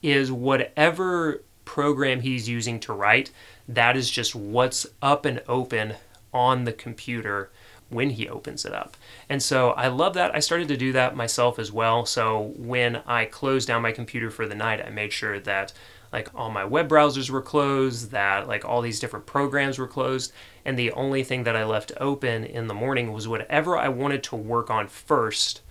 Is 0.00 0.30
whatever 0.30 1.42
program 1.64 2.20
he's 2.20 2.48
using 2.48 2.78
to 2.80 2.92
write, 2.92 3.32
that 3.66 3.96
is 3.96 4.08
just 4.08 4.36
what's 4.36 4.86
up 5.02 5.24
and 5.24 5.42
open 5.48 5.96
on 6.32 6.64
the 6.64 6.72
computer 6.72 7.50
when 7.88 8.10
he 8.10 8.28
opens 8.28 8.64
it 8.64 8.72
up. 8.72 8.96
And 9.28 9.42
so 9.42 9.70
I 9.70 9.88
love 9.88 10.14
that. 10.14 10.34
I 10.34 10.40
started 10.40 10.68
to 10.68 10.76
do 10.76 10.92
that 10.92 11.16
myself 11.16 11.58
as 11.58 11.72
well. 11.72 12.06
So 12.06 12.52
when 12.56 12.96
I 13.06 13.24
closed 13.24 13.66
down 13.66 13.82
my 13.82 13.92
computer 13.92 14.30
for 14.30 14.46
the 14.46 14.54
night, 14.54 14.84
I 14.84 14.90
made 14.90 15.12
sure 15.12 15.40
that 15.40 15.72
like 16.12 16.30
all 16.34 16.50
my 16.50 16.64
web 16.64 16.88
browsers 16.88 17.30
were 17.30 17.42
closed, 17.42 18.10
that 18.10 18.48
like 18.48 18.64
all 18.64 18.80
these 18.80 19.00
different 19.00 19.26
programs 19.26 19.78
were 19.78 19.86
closed, 19.86 20.32
and 20.64 20.78
the 20.78 20.92
only 20.92 21.22
thing 21.22 21.44
that 21.44 21.56
I 21.56 21.64
left 21.64 21.92
open 22.00 22.44
in 22.44 22.66
the 22.66 22.74
morning 22.74 23.12
was 23.12 23.28
whatever 23.28 23.76
I 23.76 23.88
wanted 23.88 24.22
to 24.24 24.36
work 24.36 24.70
on 24.70 24.88
first 24.88 25.62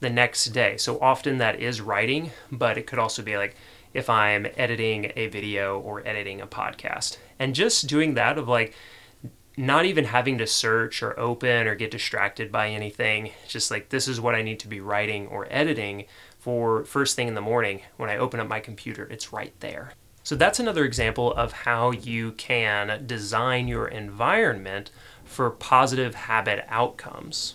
the 0.00 0.10
next 0.10 0.46
day. 0.46 0.76
So 0.76 0.98
often 1.00 1.38
that 1.38 1.60
is 1.60 1.80
writing, 1.80 2.32
but 2.50 2.76
it 2.76 2.86
could 2.86 2.98
also 2.98 3.22
be 3.22 3.36
like 3.36 3.54
if 3.92 4.10
I'm 4.10 4.46
editing 4.56 5.12
a 5.14 5.28
video 5.28 5.78
or 5.78 6.06
editing 6.06 6.40
a 6.40 6.46
podcast. 6.46 7.18
And 7.38 7.54
just 7.54 7.86
doing 7.86 8.14
that 8.14 8.36
of 8.36 8.48
like 8.48 8.74
not 9.56 9.84
even 9.84 10.06
having 10.06 10.38
to 10.38 10.46
search 10.46 11.02
or 11.02 11.18
open 11.18 11.66
or 11.66 11.74
get 11.74 11.90
distracted 11.90 12.50
by 12.50 12.68
anything, 12.70 13.30
just 13.46 13.70
like 13.70 13.88
this 13.88 14.08
is 14.08 14.20
what 14.20 14.34
I 14.34 14.42
need 14.42 14.60
to 14.60 14.68
be 14.68 14.80
writing 14.80 15.26
or 15.28 15.46
editing 15.50 16.06
for 16.38 16.84
first 16.84 17.16
thing 17.16 17.28
in 17.28 17.34
the 17.34 17.40
morning 17.40 17.80
when 17.96 18.10
I 18.10 18.18
open 18.18 18.38
up 18.38 18.48
my 18.48 18.60
computer, 18.60 19.08
it's 19.10 19.32
right 19.32 19.52
there. 19.60 19.92
So 20.22 20.34
that's 20.34 20.58
another 20.58 20.84
example 20.84 21.32
of 21.32 21.52
how 21.52 21.90
you 21.90 22.32
can 22.32 23.06
design 23.06 23.68
your 23.68 23.88
environment 23.88 24.90
for 25.24 25.50
positive 25.50 26.14
habit 26.14 26.64
outcomes. 26.68 27.54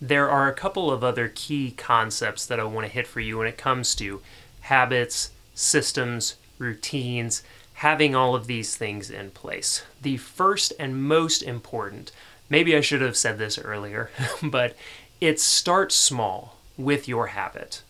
There 0.00 0.28
are 0.28 0.48
a 0.48 0.54
couple 0.54 0.90
of 0.90 1.02
other 1.02 1.32
key 1.34 1.70
concepts 1.70 2.44
that 2.46 2.60
I 2.60 2.64
want 2.64 2.86
to 2.86 2.92
hit 2.92 3.06
for 3.06 3.20
you 3.20 3.38
when 3.38 3.46
it 3.46 3.56
comes 3.56 3.94
to 3.96 4.20
habits, 4.60 5.30
systems, 5.54 6.36
routines, 6.58 7.42
having 7.76 8.14
all 8.14 8.34
of 8.34 8.46
these 8.46 8.74
things 8.74 9.10
in 9.10 9.30
place. 9.30 9.84
The 10.00 10.16
first 10.16 10.72
and 10.78 11.02
most 11.02 11.42
important, 11.42 12.10
maybe 12.48 12.74
I 12.74 12.80
should 12.80 13.02
have 13.02 13.16
said 13.16 13.38
this 13.38 13.58
earlier, 13.58 14.10
but 14.42 14.74
it 15.20 15.40
starts 15.40 15.94
small 15.94 16.56
with 16.78 17.06
your 17.06 17.28
habit. 17.28 17.82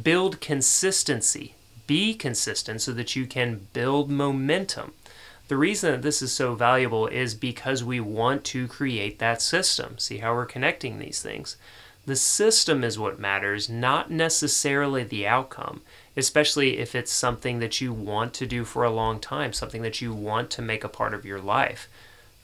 Build 0.00 0.40
consistency. 0.40 1.54
Be 1.86 2.14
consistent 2.14 2.82
so 2.82 2.92
that 2.92 3.16
you 3.16 3.26
can 3.26 3.66
build 3.72 4.10
momentum. 4.10 4.92
The 5.48 5.56
reason 5.56 5.90
that 5.90 6.02
this 6.02 6.22
is 6.22 6.32
so 6.32 6.54
valuable 6.54 7.06
is 7.06 7.34
because 7.34 7.82
we 7.82 7.98
want 7.98 8.44
to 8.44 8.68
create 8.68 9.18
that 9.18 9.42
system. 9.42 9.98
See 9.98 10.18
how 10.18 10.34
we're 10.34 10.46
connecting 10.46 10.98
these 10.98 11.22
things. 11.22 11.56
The 12.06 12.14
system 12.14 12.84
is 12.84 12.98
what 12.98 13.18
matters, 13.18 13.68
not 13.68 14.10
necessarily 14.10 15.02
the 15.02 15.26
outcome, 15.26 15.80
especially 16.20 16.78
if 16.78 16.94
it's 16.94 17.12
something 17.12 17.58
that 17.58 17.80
you 17.80 17.92
want 17.92 18.32
to 18.34 18.46
do 18.46 18.64
for 18.64 18.84
a 18.84 18.90
long 18.90 19.18
time, 19.18 19.52
something 19.52 19.82
that 19.82 20.00
you 20.00 20.14
want 20.14 20.50
to 20.52 20.62
make 20.62 20.84
a 20.84 20.88
part 20.88 21.12
of 21.12 21.24
your 21.24 21.40
life 21.40 21.88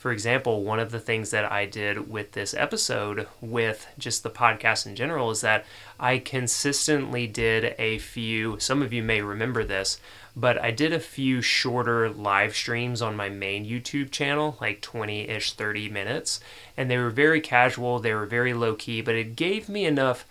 for 0.06 0.12
example, 0.12 0.62
one 0.62 0.78
of 0.78 0.92
the 0.92 1.00
things 1.00 1.32
that 1.32 1.50
I 1.50 1.66
did 1.66 2.08
with 2.08 2.30
this 2.30 2.54
episode, 2.54 3.26
with 3.40 3.88
just 3.98 4.22
the 4.22 4.30
podcast 4.30 4.86
in 4.86 4.94
general, 4.94 5.32
is 5.32 5.40
that 5.40 5.64
I 5.98 6.18
consistently 6.18 7.26
did 7.26 7.74
a 7.76 7.98
few, 7.98 8.56
some 8.60 8.82
of 8.82 8.92
you 8.92 9.02
may 9.02 9.20
remember 9.20 9.64
this, 9.64 9.98
but 10.36 10.62
I 10.62 10.70
did 10.70 10.92
a 10.92 11.00
few 11.00 11.42
shorter 11.42 12.08
live 12.08 12.54
streams 12.54 13.02
on 13.02 13.16
my 13.16 13.28
main 13.28 13.66
YouTube 13.66 14.12
channel, 14.12 14.56
like 14.60 14.80
20 14.80 15.22
ish, 15.28 15.54
30 15.54 15.88
minutes. 15.88 16.38
And 16.76 16.88
they 16.88 16.98
were 16.98 17.10
very 17.10 17.40
casual, 17.40 17.98
they 17.98 18.14
were 18.14 18.26
very 18.26 18.54
low 18.54 18.76
key, 18.76 19.00
but 19.00 19.16
it 19.16 19.34
gave 19.34 19.68
me 19.68 19.86
enough 19.86 20.24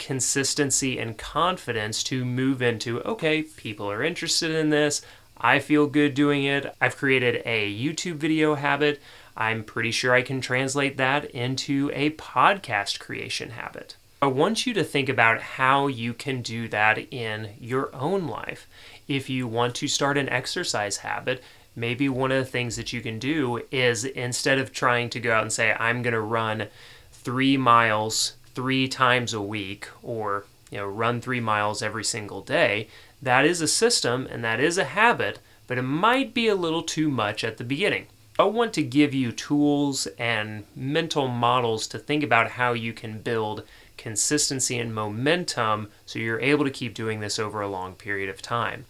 consistency 0.00 0.98
and 0.98 1.16
confidence 1.16 2.02
to 2.02 2.24
move 2.24 2.60
into 2.60 3.00
okay, 3.02 3.42
people 3.42 3.88
are 3.88 4.02
interested 4.02 4.50
in 4.50 4.70
this. 4.70 5.02
I 5.36 5.60
feel 5.60 5.86
good 5.86 6.14
doing 6.14 6.44
it. 6.44 6.74
I've 6.80 6.96
created 6.96 7.42
a 7.46 7.72
YouTube 7.72 8.16
video 8.16 8.56
habit. 8.56 9.00
I'm 9.36 9.62
pretty 9.62 9.92
sure 9.92 10.12
I 10.12 10.22
can 10.22 10.40
translate 10.40 10.96
that 10.96 11.26
into 11.26 11.90
a 11.94 12.10
podcast 12.10 12.98
creation 12.98 13.50
habit. 13.50 13.96
I 14.20 14.26
want 14.26 14.66
you 14.66 14.74
to 14.74 14.84
think 14.84 15.08
about 15.08 15.40
how 15.40 15.86
you 15.86 16.12
can 16.12 16.42
do 16.42 16.68
that 16.68 16.98
in 17.10 17.50
your 17.58 17.94
own 17.94 18.26
life. 18.26 18.68
If 19.08 19.30
you 19.30 19.46
want 19.46 19.74
to 19.76 19.88
start 19.88 20.18
an 20.18 20.28
exercise 20.28 20.98
habit, 20.98 21.42
maybe 21.74 22.08
one 22.08 22.32
of 22.32 22.44
the 22.44 22.50
things 22.50 22.76
that 22.76 22.92
you 22.92 23.00
can 23.00 23.18
do 23.18 23.62
is 23.70 24.04
instead 24.04 24.58
of 24.58 24.72
trying 24.72 25.08
to 25.10 25.20
go 25.20 25.32
out 25.32 25.42
and 25.42 25.52
say, 25.52 25.74
I'm 25.78 26.02
going 26.02 26.12
to 26.12 26.20
run 26.20 26.66
three 27.12 27.56
miles 27.56 28.34
three 28.54 28.88
times 28.88 29.32
a 29.32 29.40
week 29.40 29.88
or 30.02 30.44
you 30.70 30.78
know 30.78 30.86
run 30.86 31.20
three 31.20 31.40
miles 31.40 31.82
every 31.82 32.04
single 32.04 32.40
day 32.40 32.88
that 33.22 33.44
is 33.44 33.60
a 33.60 33.68
system 33.68 34.26
and 34.30 34.44
that 34.44 34.60
is 34.60 34.78
a 34.78 34.84
habit 34.84 35.38
but 35.66 35.78
it 35.78 35.82
might 35.82 36.34
be 36.34 36.48
a 36.48 36.54
little 36.54 36.82
too 36.82 37.08
much 37.10 37.44
at 37.44 37.58
the 37.58 37.64
beginning 37.64 38.06
I 38.40 38.44
want 38.44 38.72
to 38.74 38.82
give 38.82 39.12
you 39.12 39.32
tools 39.32 40.06
and 40.18 40.64
mental 40.74 41.28
models 41.28 41.86
to 41.88 41.98
think 41.98 42.24
about 42.24 42.52
how 42.52 42.72
you 42.72 42.94
can 42.94 43.18
build 43.18 43.64
consistency 43.98 44.78
and 44.78 44.94
momentum 44.94 45.90
so 46.06 46.18
you're 46.18 46.40
able 46.40 46.64
to 46.64 46.70
keep 46.70 46.94
doing 46.94 47.20
this 47.20 47.38
over 47.38 47.60
a 47.60 47.68
long 47.68 47.92
period 47.94 48.30
of 48.30 48.40
time. 48.40 48.86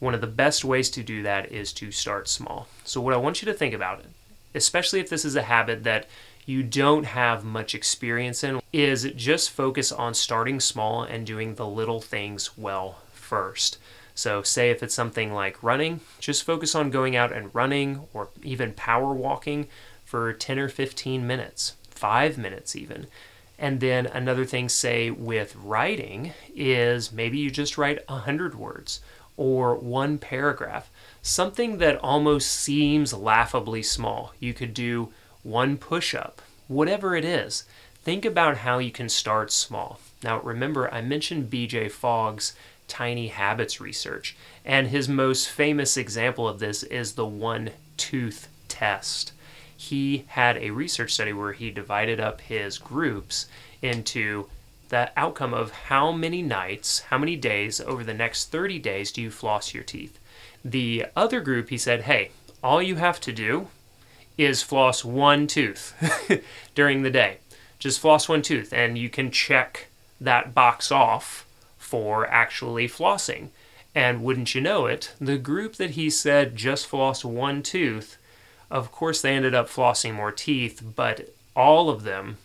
One 0.00 0.12
of 0.12 0.20
the 0.20 0.26
best 0.26 0.66
ways 0.66 0.90
to 0.90 1.02
do 1.02 1.22
that 1.22 1.50
is 1.50 1.72
to 1.74 1.90
start 1.90 2.28
small. 2.28 2.68
So, 2.84 3.00
what 3.00 3.14
I 3.14 3.16
want 3.16 3.40
you 3.40 3.46
to 3.46 3.54
think 3.54 3.72
about, 3.72 4.04
especially 4.54 5.00
if 5.00 5.08
this 5.08 5.24
is 5.24 5.34
a 5.34 5.44
habit 5.44 5.82
that 5.84 6.06
you 6.46 6.62
don't 6.62 7.04
have 7.04 7.44
much 7.44 7.74
experience 7.74 8.42
in, 8.42 8.60
is 8.72 9.10
just 9.16 9.50
focus 9.50 9.92
on 9.92 10.14
starting 10.14 10.60
small 10.60 11.02
and 11.02 11.26
doing 11.26 11.54
the 11.54 11.66
little 11.66 12.00
things 12.00 12.56
well 12.56 12.98
first. 13.12 13.78
So, 14.14 14.42
say 14.42 14.70
if 14.70 14.82
it's 14.82 14.94
something 14.94 15.32
like 15.32 15.62
running, 15.62 16.00
just 16.18 16.44
focus 16.44 16.74
on 16.74 16.90
going 16.90 17.16
out 17.16 17.32
and 17.32 17.54
running 17.54 18.06
or 18.12 18.28
even 18.42 18.72
power 18.72 19.14
walking 19.14 19.68
for 20.04 20.32
10 20.32 20.58
or 20.58 20.68
15 20.68 21.26
minutes, 21.26 21.76
five 21.88 22.36
minutes 22.36 22.74
even. 22.74 23.06
And 23.58 23.80
then 23.80 24.06
another 24.06 24.44
thing, 24.44 24.68
say 24.68 25.10
with 25.10 25.54
writing, 25.54 26.32
is 26.54 27.12
maybe 27.12 27.38
you 27.38 27.50
just 27.50 27.78
write 27.78 28.08
100 28.08 28.54
words 28.54 29.00
or 29.36 29.74
one 29.74 30.18
paragraph, 30.18 30.90
something 31.22 31.78
that 31.78 31.96
almost 31.98 32.50
seems 32.50 33.12
laughably 33.12 33.82
small. 33.82 34.34
You 34.40 34.52
could 34.52 34.74
do 34.74 35.12
one 35.42 35.76
push 35.76 36.14
up, 36.14 36.42
whatever 36.68 37.16
it 37.16 37.24
is. 37.24 37.64
Think 38.02 38.24
about 38.24 38.58
how 38.58 38.78
you 38.78 38.90
can 38.90 39.08
start 39.08 39.52
small. 39.52 40.00
Now, 40.22 40.40
remember, 40.40 40.92
I 40.92 41.00
mentioned 41.00 41.50
BJ 41.50 41.90
Fogg's 41.90 42.54
tiny 42.88 43.28
habits 43.28 43.80
research. 43.80 44.36
And 44.64 44.88
his 44.88 45.08
most 45.08 45.48
famous 45.48 45.96
example 45.96 46.46
of 46.46 46.58
this 46.58 46.82
is 46.82 47.12
the 47.12 47.26
one 47.26 47.70
tooth 47.96 48.48
test. 48.68 49.32
He 49.76 50.24
had 50.28 50.58
a 50.58 50.70
research 50.70 51.12
study 51.14 51.32
where 51.32 51.52
he 51.52 51.70
divided 51.70 52.20
up 52.20 52.42
his 52.42 52.76
groups 52.76 53.46
into 53.80 54.46
the 54.90 55.10
outcome 55.16 55.54
of 55.54 55.70
how 55.70 56.12
many 56.12 56.42
nights, 56.42 57.00
how 57.00 57.16
many 57.16 57.36
days 57.36 57.80
over 57.80 58.04
the 58.04 58.12
next 58.12 58.50
30 58.50 58.78
days 58.80 59.12
do 59.12 59.22
you 59.22 59.30
floss 59.30 59.72
your 59.72 59.84
teeth. 59.84 60.18
The 60.64 61.06
other 61.16 61.40
group, 61.40 61.70
he 61.70 61.78
said, 61.78 62.02
hey, 62.02 62.32
all 62.62 62.82
you 62.82 62.96
have 62.96 63.20
to 63.20 63.32
do 63.32 63.68
is 64.40 64.62
floss 64.62 65.04
one 65.04 65.46
tooth 65.46 65.94
during 66.74 67.02
the 67.02 67.10
day. 67.10 67.38
Just 67.78 68.00
floss 68.00 68.28
one 68.28 68.40
tooth, 68.40 68.72
and 68.72 68.96
you 68.96 69.10
can 69.10 69.30
check 69.30 69.88
that 70.20 70.54
box 70.54 70.90
off 70.90 71.46
for 71.76 72.26
actually 72.26 72.88
flossing. 72.88 73.48
And 73.94 74.22
wouldn't 74.22 74.54
you 74.54 74.60
know 74.60 74.86
it, 74.86 75.14
the 75.20 75.36
group 75.36 75.76
that 75.76 75.90
he 75.90 76.08
said 76.08 76.56
just 76.56 76.86
floss 76.86 77.24
one 77.24 77.62
tooth, 77.62 78.16
of 78.70 78.90
course 78.92 79.20
they 79.20 79.34
ended 79.34 79.54
up 79.54 79.68
flossing 79.68 80.14
more 80.14 80.32
teeth, 80.32 80.82
but 80.96 81.34
all 81.54 81.90
of 81.90 82.04
them 82.04 82.38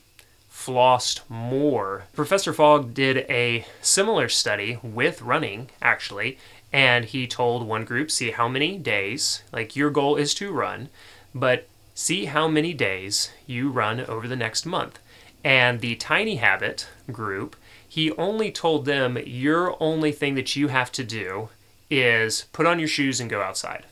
flossed 0.52 1.22
more. 1.30 2.06
Professor 2.14 2.52
Fogg 2.52 2.94
did 2.94 3.20
a 3.30 3.66
similar 3.82 4.28
study 4.28 4.80
with 4.82 5.22
running, 5.22 5.70
actually, 5.82 6.40
and 6.74 7.06
he 7.06 7.28
told 7.28 7.66
one 7.66 7.86
group, 7.86 8.12
see 8.12 8.32
how 8.32 8.50
many 8.50 8.78
days, 8.78 9.44
like 9.54 9.76
your 9.76 9.92
goal 9.92 10.16
is 10.16 10.34
to 10.34 10.52
run, 10.52 10.90
but 11.34 11.68
see 11.96 12.26
how 12.26 12.48
many 12.48 12.74
days 12.74 13.32
you 13.48 13.72
run 13.72 14.02
over 14.02 14.28
the 14.28 14.36
next 14.36 14.66
month. 14.66 15.00
And 15.44 15.80
the 15.80 15.96
Tiny 15.96 16.36
Habit 16.36 16.88
group, 17.12 17.56
he 17.88 18.12
only 18.12 18.52
told 18.52 18.86
them 18.86 19.18
your 19.26 19.82
only 19.82 20.12
thing 20.12 20.36
that 20.36 20.56
you 20.56 20.68
have 20.68 20.92
to 20.92 21.04
do 21.04 21.50
is 21.90 22.46
put 22.52 22.66
on 22.66 22.80
your 22.80 22.88
shoes 22.88 23.20
and 23.20 23.30
go 23.30 23.42
outside. 23.42 23.86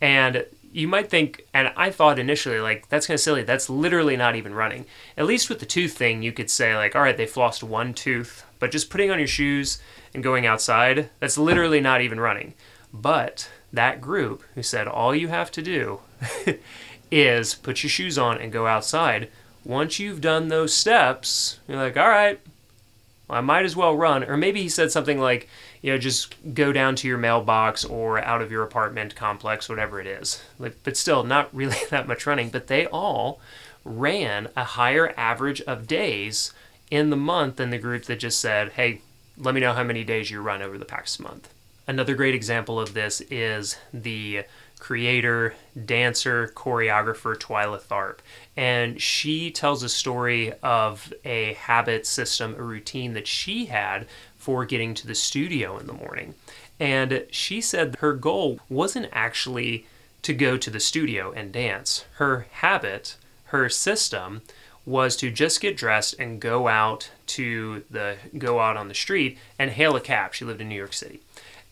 And 0.00 0.44
you 0.72 0.88
might 0.88 1.08
think, 1.08 1.46
and 1.54 1.72
I 1.76 1.90
thought 1.90 2.18
initially, 2.18 2.58
like, 2.58 2.88
that's 2.88 3.06
kind 3.06 3.14
of 3.14 3.20
silly. 3.20 3.42
That's 3.42 3.70
literally 3.70 4.16
not 4.16 4.34
even 4.34 4.54
running. 4.54 4.86
At 5.16 5.26
least 5.26 5.48
with 5.48 5.60
the 5.60 5.66
tooth 5.66 5.92
thing, 5.96 6.22
you 6.22 6.32
could 6.32 6.50
say, 6.50 6.76
like, 6.76 6.96
all 6.96 7.02
right, 7.02 7.16
they 7.16 7.26
flossed 7.26 7.62
one 7.62 7.94
tooth, 7.94 8.44
but 8.58 8.70
just 8.70 8.90
putting 8.90 9.10
on 9.10 9.18
your 9.18 9.28
shoes 9.28 9.80
and 10.12 10.22
going 10.22 10.46
outside, 10.46 11.10
that's 11.20 11.38
literally 11.38 11.80
not 11.80 12.00
even 12.00 12.20
running. 12.20 12.54
But 12.92 13.48
that 13.72 14.00
group 14.00 14.42
who 14.54 14.62
said 14.62 14.88
all 14.88 15.14
you 15.14 15.28
have 15.28 15.50
to 15.52 15.62
do 15.62 16.00
is 17.10 17.54
put 17.54 17.82
your 17.82 17.90
shoes 17.90 18.18
on 18.18 18.38
and 18.38 18.52
go 18.52 18.66
outside, 18.66 19.28
once 19.64 19.98
you've 19.98 20.20
done 20.20 20.48
those 20.48 20.72
steps, 20.72 21.60
you're 21.68 21.76
like, 21.76 21.96
all 21.96 22.08
right, 22.08 22.40
well, 23.28 23.38
I 23.38 23.42
might 23.42 23.64
as 23.64 23.76
well 23.76 23.96
run. 23.96 24.24
Or 24.24 24.36
maybe 24.36 24.62
he 24.62 24.68
said 24.68 24.90
something 24.90 25.20
like, 25.20 25.48
you 25.82 25.92
know, 25.92 25.98
just 25.98 26.34
go 26.54 26.72
down 26.72 26.96
to 26.96 27.08
your 27.08 27.18
mailbox 27.18 27.84
or 27.84 28.18
out 28.24 28.42
of 28.42 28.50
your 28.50 28.62
apartment 28.62 29.14
complex, 29.14 29.68
whatever 29.68 30.00
it 30.00 30.06
is. 30.06 30.42
But 30.58 30.96
still, 30.96 31.24
not 31.24 31.54
really 31.54 31.76
that 31.90 32.08
much 32.08 32.26
running. 32.26 32.50
But 32.50 32.66
they 32.66 32.86
all 32.86 33.40
ran 33.84 34.48
a 34.56 34.64
higher 34.64 35.14
average 35.16 35.60
of 35.62 35.86
days 35.86 36.52
in 36.90 37.10
the 37.10 37.16
month 37.16 37.56
than 37.56 37.70
the 37.70 37.78
group 37.78 38.04
that 38.04 38.18
just 38.18 38.40
said, 38.40 38.72
hey, 38.72 39.02
let 39.36 39.54
me 39.54 39.60
know 39.60 39.74
how 39.74 39.84
many 39.84 40.04
days 40.04 40.30
you 40.30 40.40
run 40.40 40.62
over 40.62 40.78
the 40.78 40.84
past 40.84 41.20
month. 41.20 41.52
Another 41.86 42.14
great 42.14 42.34
example 42.34 42.80
of 42.80 42.92
this 42.92 43.20
is 43.30 43.76
the 43.94 44.44
creator, 44.78 45.54
dancer, 45.84 46.52
choreographer 46.54 47.36
Twyla 47.36 47.80
Tharp. 47.80 48.18
And 48.56 49.00
she 49.00 49.50
tells 49.50 49.82
a 49.82 49.88
story 49.88 50.52
of 50.62 51.12
a 51.24 51.54
habit 51.54 52.06
system, 52.06 52.54
a 52.56 52.62
routine 52.62 53.14
that 53.14 53.26
she 53.26 53.66
had 53.66 54.06
for 54.36 54.64
getting 54.64 54.94
to 54.94 55.06
the 55.06 55.14
studio 55.14 55.78
in 55.78 55.86
the 55.86 55.92
morning. 55.92 56.34
And 56.80 57.24
she 57.30 57.60
said 57.60 57.96
her 57.96 58.12
goal 58.12 58.60
wasn't 58.68 59.08
actually 59.12 59.86
to 60.22 60.32
go 60.32 60.56
to 60.56 60.70
the 60.70 60.80
studio 60.80 61.32
and 61.32 61.52
dance. 61.52 62.04
Her 62.14 62.46
habit, 62.50 63.16
her 63.46 63.68
system, 63.68 64.42
was 64.84 65.16
to 65.16 65.30
just 65.30 65.60
get 65.60 65.76
dressed 65.76 66.14
and 66.18 66.40
go 66.40 66.66
out 66.66 67.10
to 67.26 67.84
the 67.90 68.16
go 68.38 68.58
out 68.58 68.76
on 68.76 68.88
the 68.88 68.94
street 68.94 69.36
and 69.58 69.70
hail 69.70 69.94
a 69.96 70.00
cab. 70.00 70.34
She 70.34 70.44
lived 70.44 70.62
in 70.62 70.68
New 70.68 70.74
York 70.74 70.94
City. 70.94 71.20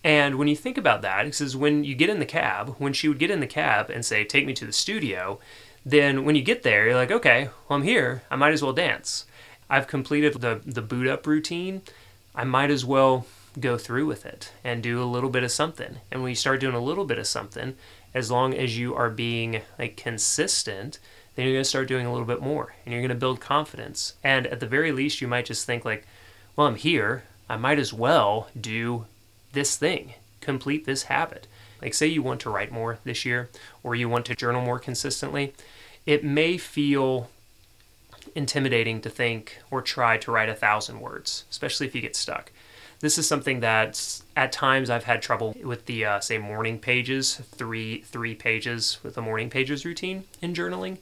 And 0.07 0.37
when 0.37 0.47
you 0.47 0.55
think 0.55 0.79
about 0.79 1.03
that, 1.03 1.27
it 1.27 1.35
says 1.35 1.57
when 1.57 1.83
you 1.83 1.97
get 1.97 2.11
in 2.11 2.21
the 2.21 2.27
cab, 2.27 2.77
when 2.79 2.93
she 2.93 3.09
would 3.09 3.19
get 3.19 3.33
in 3.33 3.41
the 3.41 3.47
cab 3.49 3.91
and 3.91 4.05
say, 4.05 4.23
Take 4.25 4.47
me 4.47 4.55
to 4.55 4.65
the 4.65 4.73
studio, 4.73 5.41
then 5.85 6.25
when 6.25 6.37
you 6.37 6.43
get 6.43 6.63
there, 6.63 6.87
you're 6.87 6.95
like, 6.95 7.11
Okay, 7.11 7.49
well, 7.69 7.77
I'm 7.77 7.83
here. 7.83 8.23
I 8.31 8.37
might 8.37 8.53
as 8.53 8.63
well 8.63 8.73
dance. 8.73 9.27
I've 9.69 9.89
completed 9.89 10.35
the, 10.35 10.61
the 10.65 10.81
boot 10.81 11.09
up 11.09 11.27
routine. 11.27 11.83
I 12.37 12.45
might 12.45 12.71
as 12.71 12.85
well 12.85 13.27
go 13.59 13.77
through 13.77 14.07
with 14.07 14.25
it 14.25 14.53
and 14.63 14.81
do 14.81 15.03
a 15.03 15.05
little 15.05 15.29
bit 15.29 15.43
of 15.43 15.51
something. 15.51 15.97
And 16.13 16.23
when 16.23 16.31
you 16.31 16.37
start 16.37 16.61
doing 16.61 16.77
a 16.77 16.81
little 16.81 17.05
bit 17.05 17.19
of 17.19 17.27
something, 17.27 17.75
as 18.15 18.31
long 18.31 18.55
as 18.55 18.79
you 18.79 18.95
are 18.95 19.11
being 19.11 19.63
like 19.77 19.97
consistent, 19.97 21.01
then 21.35 21.47
you're 21.47 21.55
going 21.55 21.65
to 21.65 21.69
start 21.69 21.89
doing 21.89 22.07
a 22.07 22.13
little 22.13 22.29
bit 22.29 22.41
more 22.41 22.77
and 22.85 22.93
you're 22.93 23.03
going 23.03 23.09
to 23.09 23.17
build 23.17 23.41
confidence. 23.41 24.15
And 24.23 24.47
at 24.47 24.61
the 24.61 24.69
very 24.69 24.93
least, 24.93 25.21
you 25.21 25.27
might 25.27 25.47
just 25.47 25.67
think 25.67 25.85
like, 25.85 26.07
well, 26.55 26.69
I'm 26.69 26.77
here. 26.77 27.25
I 27.49 27.57
might 27.57 27.81
as 27.81 27.93
well 27.93 28.47
do 28.59 29.07
this 29.57 29.77
thing, 29.77 30.13
complete 30.41 30.85
this 30.85 31.05
habit. 31.05 31.49
Like, 31.81 31.95
say 31.95 32.07
you 32.07 32.23
want 32.23 32.41
to 32.43 32.51
write 32.51 32.71
more 32.71 32.99
this 33.05 33.25
year 33.25 33.49
or 33.83 33.95
you 33.95 34.09
want 34.09 34.27
to 34.27 34.37
journal 34.37 34.61
more 34.61 34.79
consistently, 34.79 35.55
it 36.05 36.23
may 36.23 36.59
feel 36.59 37.31
intimidating 38.35 39.01
to 39.01 39.09
think 39.09 39.59
or 39.71 39.81
try 39.81 40.19
to 40.19 40.31
write 40.31 40.51
a 40.51 40.55
thousand 40.55 41.01
words, 41.01 41.45
especially 41.51 41.87
if 41.87 41.95
you 41.95 42.03
get 42.03 42.15
stuck. 42.15 42.53
This 43.01 43.17
is 43.17 43.27
something 43.27 43.61
that 43.61 44.23
at 44.37 44.53
times 44.53 44.91
I've 44.91 45.05
had 45.05 45.23
trouble 45.23 45.57
with 45.63 45.87
the 45.87 46.05
uh, 46.05 46.21
say 46.21 46.37
morning 46.37 46.79
pages, 46.79 47.37
three 47.37 48.03
three 48.03 48.35
pages 48.35 48.99
with 49.03 49.15
the 49.15 49.23
morning 49.23 49.49
pages 49.49 49.85
routine 49.85 50.25
in 50.43 50.55
journaling. 50.55 50.99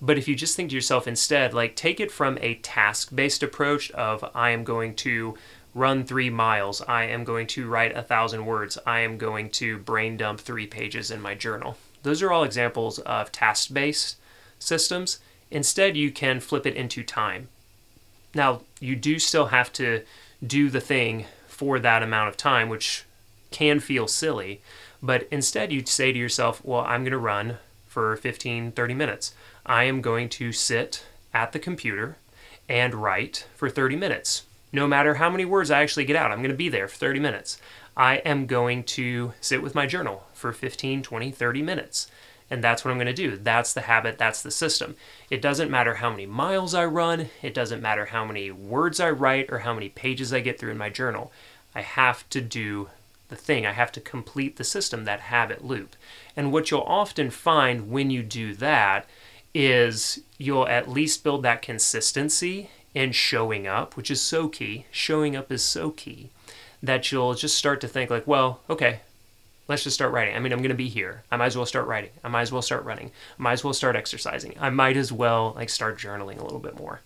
But 0.00 0.18
if 0.18 0.28
you 0.28 0.36
just 0.36 0.54
think 0.56 0.70
to 0.70 0.74
yourself 0.76 1.08
instead, 1.08 1.52
like 1.52 1.74
take 1.74 1.98
it 2.00 2.12
from 2.12 2.38
a 2.40 2.54
task 2.56 3.14
based 3.14 3.42
approach 3.42 3.90
of 3.92 4.24
I 4.34 4.50
am 4.50 4.62
going 4.62 4.94
to 4.96 5.36
run 5.74 6.04
three 6.04 6.30
miles. 6.30 6.80
I 6.82 7.04
am 7.04 7.24
going 7.24 7.46
to 7.48 7.68
write 7.68 7.96
a 7.96 8.02
thousand 8.02 8.46
words. 8.46 8.78
I 8.86 9.00
am 9.00 9.18
going 9.18 9.50
to 9.50 9.78
brain 9.78 10.16
dump 10.16 10.40
three 10.40 10.66
pages 10.66 11.10
in 11.10 11.20
my 11.20 11.34
journal. 11.34 11.76
Those 12.02 12.22
are 12.22 12.32
all 12.32 12.44
examples 12.44 12.98
of 13.00 13.32
task 13.32 13.72
based 13.72 14.16
systems. 14.58 15.18
Instead, 15.50 15.96
you 15.96 16.10
can 16.10 16.40
flip 16.40 16.66
it 16.66 16.76
into 16.76 17.02
time. 17.02 17.48
Now, 18.34 18.62
you 18.80 18.96
do 18.96 19.18
still 19.18 19.46
have 19.46 19.72
to 19.74 20.02
do 20.46 20.68
the 20.68 20.80
thing 20.80 21.26
for 21.46 21.78
that 21.78 22.02
amount 22.02 22.28
of 22.28 22.36
time, 22.36 22.68
which 22.68 23.04
can 23.50 23.80
feel 23.80 24.06
silly, 24.06 24.60
but 25.02 25.26
instead 25.30 25.72
you'd 25.72 25.88
say 25.88 26.12
to 26.12 26.18
yourself, 26.18 26.64
Well, 26.64 26.82
I'm 26.82 27.02
going 27.02 27.12
to 27.12 27.18
run 27.18 27.58
for 27.86 28.16
15, 28.16 28.72
30 28.72 28.94
minutes. 28.94 29.34
I 29.64 29.84
am 29.84 30.00
going 30.02 30.28
to 30.30 30.52
sit 30.52 31.04
at 31.32 31.52
the 31.52 31.58
computer 31.58 32.16
and 32.68 32.94
write 32.94 33.46
for 33.54 33.70
30 33.70 33.96
minutes 33.96 34.42
no 34.72 34.86
matter 34.86 35.14
how 35.14 35.30
many 35.30 35.44
words 35.44 35.70
I 35.70 35.82
actually 35.82 36.04
get 36.04 36.16
out. 36.16 36.30
I'm 36.30 36.38
going 36.38 36.50
to 36.50 36.56
be 36.56 36.68
there 36.68 36.88
for 36.88 36.96
30 36.96 37.20
minutes. 37.20 37.58
I 37.96 38.16
am 38.18 38.46
going 38.46 38.84
to 38.84 39.32
sit 39.40 39.62
with 39.62 39.74
my 39.74 39.86
journal 39.86 40.24
for 40.32 40.52
15, 40.52 41.02
20, 41.02 41.30
30 41.30 41.62
minutes. 41.62 42.10
And 42.50 42.64
that's 42.64 42.84
what 42.84 42.90
I'm 42.90 42.96
going 42.96 43.06
to 43.06 43.12
do. 43.12 43.36
That's 43.36 43.72
the 43.72 43.82
habit, 43.82 44.16
that's 44.16 44.40
the 44.42 44.50
system. 44.50 44.96
It 45.28 45.42
doesn't 45.42 45.70
matter 45.70 45.94
how 45.94 46.10
many 46.10 46.24
miles 46.24 46.74
I 46.74 46.86
run, 46.86 47.28
it 47.42 47.52
doesn't 47.52 47.82
matter 47.82 48.06
how 48.06 48.24
many 48.24 48.50
words 48.50 49.00
I 49.00 49.10
write 49.10 49.50
or 49.50 49.60
how 49.60 49.74
many 49.74 49.88
pages 49.90 50.32
I 50.32 50.40
get 50.40 50.58
through 50.58 50.70
in 50.70 50.78
my 50.78 50.88
journal. 50.88 51.32
I 51.74 51.82
have 51.82 52.28
to 52.30 52.40
do 52.40 52.88
the 53.28 53.36
thing. 53.36 53.66
I 53.66 53.72
have 53.72 53.92
to 53.92 54.00
complete 54.00 54.56
the 54.56 54.64
system, 54.64 55.04
that 55.04 55.20
habit 55.20 55.64
loop. 55.64 55.96
And 56.36 56.52
what 56.52 56.70
you'll 56.70 56.80
often 56.80 57.30
find 57.30 57.90
when 57.90 58.10
you 58.10 58.22
do 58.22 58.54
that 58.54 59.06
is 59.54 60.20
you'll 60.38 60.68
at 60.68 60.88
least 60.88 61.24
build 61.24 61.42
that 61.42 61.62
consistency 61.62 62.70
and 62.98 63.14
showing 63.14 63.66
up, 63.68 63.96
which 63.96 64.10
is 64.10 64.20
so 64.20 64.48
key. 64.48 64.84
Showing 64.90 65.36
up 65.36 65.52
is 65.52 65.62
so 65.62 65.90
key 65.90 66.30
that 66.82 67.12
you'll 67.12 67.34
just 67.34 67.56
start 67.56 67.80
to 67.80 67.88
think 67.88 68.10
like, 68.10 68.26
well, 68.26 68.60
okay, 68.68 69.00
let's 69.68 69.84
just 69.84 69.94
start 69.94 70.12
writing. 70.12 70.34
I 70.34 70.40
mean, 70.40 70.52
I'm 70.52 70.58
going 70.58 70.70
to 70.70 70.74
be 70.74 70.88
here. 70.88 71.22
I 71.30 71.36
might 71.36 71.46
as 71.46 71.56
well 71.56 71.64
start 71.64 71.86
writing. 71.86 72.10
I 72.24 72.28
might 72.28 72.42
as 72.42 72.50
well 72.50 72.60
start 72.60 72.84
running. 72.84 73.12
I 73.38 73.42
might 73.42 73.52
as 73.52 73.62
well 73.62 73.72
start 73.72 73.94
exercising. 73.94 74.56
I 74.60 74.70
might 74.70 74.96
as 74.96 75.12
well 75.12 75.52
like 75.54 75.70
start 75.70 75.96
journaling 75.96 76.40
a 76.40 76.42
little 76.42 76.58
bit 76.58 76.76
more. 76.76 77.00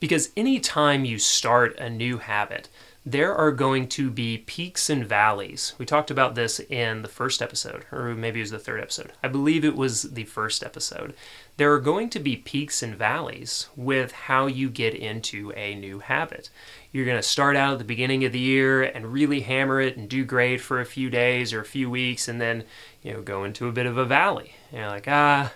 Because 0.00 0.30
anytime 0.36 1.04
you 1.04 1.18
start 1.18 1.78
a 1.78 1.88
new 1.88 2.18
habit, 2.18 2.68
there 3.06 3.34
are 3.34 3.52
going 3.52 3.88
to 3.88 4.10
be 4.10 4.38
peaks 4.38 4.90
and 4.90 5.06
valleys. 5.06 5.74
We 5.78 5.86
talked 5.86 6.10
about 6.10 6.34
this 6.34 6.58
in 6.58 7.02
the 7.02 7.08
first 7.08 7.40
episode, 7.40 7.84
or 7.92 8.14
maybe 8.14 8.40
it 8.40 8.44
was 8.44 8.50
the 8.50 8.58
third 8.58 8.80
episode. 8.80 9.12
I 9.22 9.28
believe 9.28 9.64
it 9.64 9.76
was 9.76 10.02
the 10.02 10.24
first 10.24 10.64
episode. 10.64 11.14
There 11.60 11.74
are 11.74 11.78
going 11.78 12.08
to 12.08 12.18
be 12.18 12.36
peaks 12.36 12.82
and 12.82 12.96
valleys 12.96 13.68
with 13.76 14.12
how 14.12 14.46
you 14.46 14.70
get 14.70 14.94
into 14.94 15.52
a 15.52 15.74
new 15.74 15.98
habit. 15.98 16.48
You're 16.90 17.04
going 17.04 17.18
to 17.18 17.22
start 17.22 17.54
out 17.54 17.74
at 17.74 17.78
the 17.78 17.84
beginning 17.84 18.24
of 18.24 18.32
the 18.32 18.38
year 18.38 18.82
and 18.82 19.12
really 19.12 19.40
hammer 19.40 19.78
it 19.78 19.98
and 19.98 20.08
do 20.08 20.24
great 20.24 20.62
for 20.62 20.80
a 20.80 20.86
few 20.86 21.10
days 21.10 21.52
or 21.52 21.60
a 21.60 21.66
few 21.66 21.90
weeks, 21.90 22.28
and 22.28 22.40
then, 22.40 22.64
you 23.02 23.12
know, 23.12 23.20
go 23.20 23.44
into 23.44 23.68
a 23.68 23.72
bit 23.72 23.84
of 23.84 23.98
a 23.98 24.06
valley. 24.06 24.54
you're 24.72 24.86
like, 24.86 25.06
ah, 25.06 25.52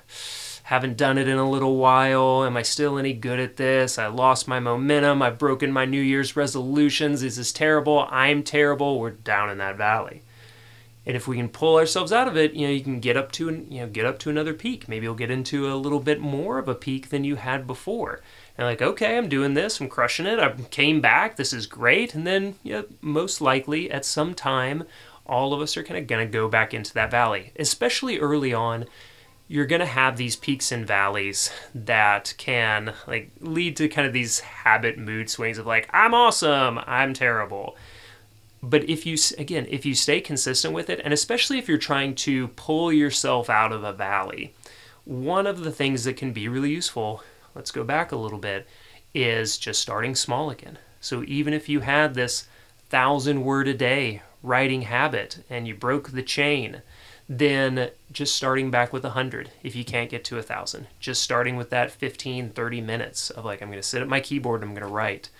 haven't 0.64 0.98
done 0.98 1.16
it 1.16 1.26
in 1.26 1.38
a 1.38 1.50
little 1.50 1.78
while. 1.78 2.44
Am 2.44 2.54
I 2.54 2.60
still 2.60 2.98
any 2.98 3.14
good 3.14 3.40
at 3.40 3.56
this? 3.56 3.98
I 3.98 4.08
lost 4.08 4.46
my 4.46 4.60
momentum. 4.60 5.22
I've 5.22 5.38
broken 5.38 5.72
my 5.72 5.86
New 5.86 6.02
Year's 6.02 6.36
resolutions. 6.36 7.22
This 7.22 7.32
Is 7.32 7.36
this 7.38 7.52
terrible? 7.52 8.06
I'm 8.10 8.42
terrible. 8.42 9.00
We're 9.00 9.12
down 9.12 9.48
in 9.48 9.56
that 9.56 9.78
valley. 9.78 10.20
And 11.06 11.16
if 11.16 11.28
we 11.28 11.36
can 11.36 11.48
pull 11.48 11.76
ourselves 11.76 12.12
out 12.12 12.28
of 12.28 12.36
it, 12.36 12.54
you 12.54 12.66
know, 12.66 12.72
you 12.72 12.82
can 12.82 13.00
get 13.00 13.16
up 13.16 13.30
to 13.32 13.50
you 13.68 13.80
know 13.80 13.86
get 13.86 14.06
up 14.06 14.18
to 14.20 14.30
another 14.30 14.54
peak. 14.54 14.88
Maybe 14.88 15.04
you'll 15.04 15.14
get 15.14 15.30
into 15.30 15.72
a 15.72 15.76
little 15.76 16.00
bit 16.00 16.20
more 16.20 16.58
of 16.58 16.68
a 16.68 16.74
peak 16.74 17.10
than 17.10 17.24
you 17.24 17.36
had 17.36 17.66
before. 17.66 18.22
And 18.56 18.66
like, 18.66 18.82
okay, 18.82 19.18
I'm 19.18 19.28
doing 19.28 19.54
this. 19.54 19.80
I'm 19.80 19.88
crushing 19.88 20.26
it. 20.26 20.38
I 20.38 20.52
came 20.70 21.00
back. 21.00 21.36
This 21.36 21.52
is 21.52 21.66
great. 21.66 22.14
And 22.14 22.26
then, 22.26 22.54
yeah, 22.62 22.82
most 23.00 23.40
likely 23.40 23.90
at 23.90 24.04
some 24.04 24.34
time, 24.34 24.84
all 25.26 25.52
of 25.52 25.60
us 25.60 25.76
are 25.76 25.82
kind 25.82 25.98
of 25.98 26.06
gonna 26.06 26.26
go 26.26 26.48
back 26.48 26.72
into 26.72 26.94
that 26.94 27.10
valley, 27.10 27.52
especially 27.58 28.18
early 28.18 28.54
on 28.54 28.86
you're 29.46 29.66
going 29.66 29.80
to 29.80 29.86
have 29.86 30.16
these 30.16 30.36
peaks 30.36 30.72
and 30.72 30.86
valleys 30.86 31.50
that 31.74 32.34
can 32.38 32.94
like 33.06 33.30
lead 33.40 33.76
to 33.76 33.88
kind 33.88 34.06
of 34.06 34.12
these 34.12 34.40
habit 34.40 34.98
mood 34.98 35.28
swings 35.28 35.58
of 35.58 35.66
like 35.66 35.88
I'm 35.92 36.14
awesome, 36.14 36.80
I'm 36.86 37.12
terrible. 37.12 37.76
But 38.66 38.88
if 38.88 39.04
you 39.04 39.18
again, 39.36 39.66
if 39.68 39.84
you 39.84 39.94
stay 39.94 40.22
consistent 40.22 40.72
with 40.72 40.88
it 40.88 41.00
and 41.04 41.12
especially 41.12 41.58
if 41.58 41.68
you're 41.68 41.76
trying 41.76 42.14
to 42.16 42.48
pull 42.48 42.90
yourself 42.90 43.50
out 43.50 43.72
of 43.72 43.84
a 43.84 43.92
valley, 43.92 44.54
one 45.04 45.46
of 45.46 45.64
the 45.64 45.70
things 45.70 46.04
that 46.04 46.16
can 46.16 46.32
be 46.32 46.48
really 46.48 46.70
useful, 46.70 47.22
let's 47.54 47.70
go 47.70 47.84
back 47.84 48.10
a 48.10 48.16
little 48.16 48.38
bit, 48.38 48.66
is 49.12 49.58
just 49.58 49.82
starting 49.82 50.14
small 50.14 50.48
again. 50.48 50.78
So 50.98 51.22
even 51.26 51.52
if 51.52 51.68
you 51.68 51.80
had 51.80 52.14
this 52.14 52.48
1000 52.88 53.44
word 53.44 53.68
a 53.68 53.74
day 53.74 54.22
writing 54.42 54.82
habit 54.82 55.44
and 55.50 55.68
you 55.68 55.74
broke 55.74 56.12
the 56.12 56.22
chain, 56.22 56.80
then 57.28 57.90
just 58.12 58.34
starting 58.34 58.70
back 58.70 58.94
with 58.94 59.04
100 59.04 59.50
if 59.62 59.76
you 59.76 59.84
can't 59.84 60.10
get 60.10 60.24
to 60.24 60.34
1000 60.36 60.86
just 61.00 61.22
starting 61.22 61.56
with 61.56 61.70
that 61.70 61.90
15 61.90 62.50
30 62.50 62.80
minutes 62.82 63.30
of 63.30 63.46
like 63.46 63.62
i'm 63.62 63.68
going 63.68 63.80
to 63.80 63.82
sit 63.82 64.02
at 64.02 64.08
my 64.08 64.20
keyboard 64.20 64.60
and 64.60 64.68
i'm 64.68 64.76
going 64.76 64.86
to 64.86 64.94
write 64.94 65.30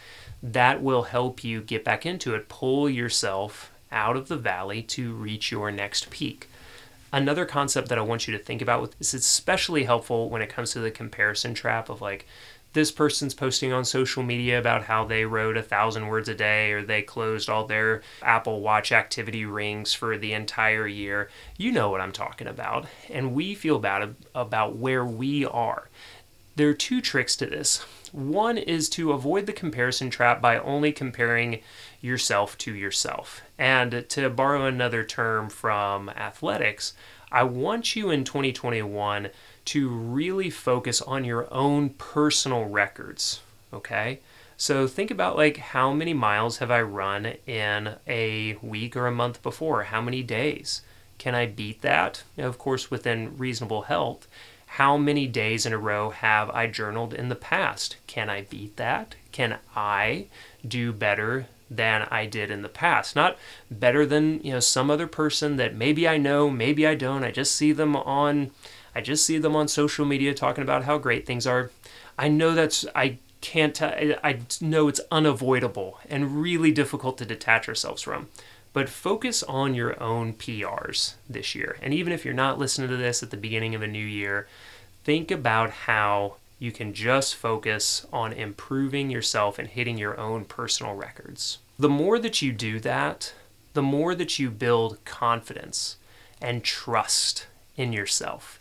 that 0.45 0.83
will 0.83 1.05
help 1.05 1.43
you 1.43 1.63
get 1.63 1.83
back 1.83 2.05
into 2.05 2.35
it 2.35 2.49
pull 2.49 2.89
yourself 2.89 3.73
out 3.91 4.17
of 4.17 4.29
the 4.29 4.37
valley 4.37 4.83
to 4.83 5.15
reach 5.15 5.51
your 5.51 5.71
next 5.71 6.11
peak 6.11 6.49
another 7.13 7.47
concept 7.47 7.89
that 7.89 7.99
i 7.99 8.03
want 8.03 8.29
you 8.29 8.37
to 8.37 8.43
think 8.43 8.61
about 8.61 8.83
with 8.83 8.99
this 8.99 9.15
is 9.15 9.23
especially 9.23 9.85
helpful 9.85 10.29
when 10.29 10.43
it 10.43 10.51
comes 10.51 10.73
to 10.73 10.81
the 10.81 10.91
comparison 10.91 11.55
trap 11.55 11.89
of 11.89 12.01
like 12.03 12.27
this 12.75 12.91
person's 12.91 13.35
posting 13.35 13.73
on 13.73 13.85
social 13.85 14.23
media 14.23 14.59
about 14.59 14.85
how 14.85 15.05
they 15.05 15.25
wrote 15.25 15.57
a 15.57 15.63
thousand 15.63 16.09
words 16.09 16.29
a 16.29 16.35
day 16.35 16.73
or 16.73 16.83
they 16.83 17.03
closed 17.03 17.49
all 17.49 17.67
their 17.67 18.03
Apple 18.21 18.61
Watch 18.61 18.91
activity 18.91 19.45
rings 19.47 19.95
for 19.95 20.19
the 20.19 20.33
entire 20.33 20.87
year. 20.87 21.31
You 21.57 21.71
know 21.71 21.89
what 21.89 22.01
I'm 22.01 22.13
talking 22.13 22.49
about. 22.49 22.87
And 23.09 23.33
we 23.33 23.55
feel 23.55 23.79
bad 23.79 24.17
about 24.35 24.77
where 24.77 25.05
we 25.05 25.47
are. 25.47 25.89
There 26.57 26.69
are 26.69 26.75
two 26.75 27.01
tricks 27.01 27.37
to 27.37 27.47
this. 27.47 27.85
One 28.15 28.59
is 28.59 28.89
to 28.91 29.11
avoid 29.11 29.47
the 29.47 29.53
comparison 29.53 30.09
trap 30.09 30.41
by 30.41 30.57
only 30.61 30.93
comparing 30.93 31.59
yourself 32.01 32.57
to 32.59 32.73
yourself. 32.73 33.43
And 33.59 34.09
to 34.09 34.31
borrow 34.31 34.67
another 34.67 35.03
term 35.03 35.51
from 35.51 36.09
athletics, 36.11 36.93
I 37.33 37.43
want 37.43 37.97
you 37.97 38.11
in 38.11 38.23
2021 38.23 39.31
to 39.65 39.89
really 39.89 40.49
focus 40.49 41.03
on 41.03 41.25
your 41.25 41.53
own 41.53 41.89
personal 41.89 42.67
records. 42.67 43.41
Okay? 43.73 44.21
So 44.57 44.87
think 44.87 45.11
about 45.11 45.37
like 45.37 45.57
how 45.57 45.93
many 45.93 46.15
miles 46.15 46.59
have 46.59 46.71
I 46.71 46.83
run 46.83 47.35
in 47.49 47.97
a 48.07 48.57
week 48.63 48.95
or 48.95 49.09
a 49.09 49.13
month 49.13 49.43
before? 49.43 49.83
How 49.83 50.01
many 50.01 50.23
days? 50.23 50.83
Can 51.19 51.35
I 51.35 51.47
beat 51.47 51.83
that? 51.83 52.23
Of 52.39 52.59
course, 52.59 52.93
within 52.93 53.37
reasonable 53.37 53.83
health. 53.83 54.29
How 54.75 54.97
many 54.97 55.29
days 55.29 55.67
in 55.67 55.73
a 55.73 55.79
row 55.79 56.11
have 56.11 56.51
I 56.51 56.67
journaled 56.67 57.15
in 57.15 57.29
the 57.29 57.37
past? 57.37 57.97
Can 58.09 58.29
I 58.29 58.43
beat 58.43 58.77
that? 58.77 59.15
Can 59.31 59.59
I 59.77 60.27
do 60.67 60.93
better 60.93 61.47
than 61.71 62.09
I 62.11 62.27
did 62.27 62.51
in 62.51 62.63
the 62.63 62.69
past? 62.69 63.15
Not 63.15 63.39
better 63.71 64.05
than, 64.05 64.41
you 64.43 64.51
know, 64.51 64.59
some 64.59 64.91
other 64.91 65.07
person 65.07 65.55
that 65.59 65.77
maybe 65.77 66.09
I 66.09 66.19
know, 66.19 66.51
maybe 66.51 66.89
I 66.89 66.97
don't. 66.97 67.23
I 67.23 67.31
just 67.31 67.55
see 67.55 67.71
them 67.71 67.95
on 67.95 68.51
I 68.97 69.01
just 69.01 69.25
see 69.25 69.39
them 69.39 69.55
on 69.55 69.69
social 69.69 70.05
media 70.05 70.35
talking 70.35 70.63
about 70.63 70.85
how 70.85 70.99
great 70.99 71.25
things 71.25 71.47
are. 71.47 71.71
I 72.19 72.27
know 72.27 72.53
that's, 72.53 72.85
I 72.97 73.19
can't, 73.41 73.81
I 73.81 74.41
know 74.61 74.89
it's 74.89 75.01
unavoidable 75.13 76.01
and 76.09 76.41
really 76.41 76.73
difficult 76.73 77.19
to 77.19 77.25
detach 77.25 77.69
ourselves 77.69 78.03
from. 78.03 78.29
But 78.75 78.91
focus 78.91 79.43
on 79.45 79.75
your 79.75 80.01
own 80.03 80.35
PRs 80.35 81.15
this 81.31 81.55
year. 81.55 81.79
And 81.81 81.95
even 81.95 82.13
if 82.13 82.25
you're 82.25 82.35
not 82.35 82.59
listening 82.59 82.91
to 82.91 82.97
this 82.97 83.23
at 83.23 83.31
the 83.31 83.37
beginning 83.39 83.75
of 83.75 83.81
a 83.81 83.87
new 83.87 84.05
year, 84.05 84.47
think 85.05 85.31
about 85.31 85.71
how 85.71 86.35
you 86.59 86.73
can 86.73 86.93
just 86.93 87.35
focus 87.35 88.05
on 88.13 88.33
improving 88.33 89.11
yourself 89.11 89.59
and 89.59 89.69
hitting 89.69 89.97
your 89.97 90.19
own 90.19 90.45
personal 90.45 90.95
records. 90.95 91.59
The 91.79 91.89
more 91.89 92.19
that 92.19 92.43
you 92.43 92.53
do 92.53 92.81
that, 92.81 93.33
the 93.75 93.83
more 93.83 94.15
that 94.15 94.39
you 94.39 94.51
build 94.51 95.05
confidence 95.05 95.97
and 96.41 96.63
trust 96.63 97.47
in 97.77 97.93
yourself. 97.93 98.61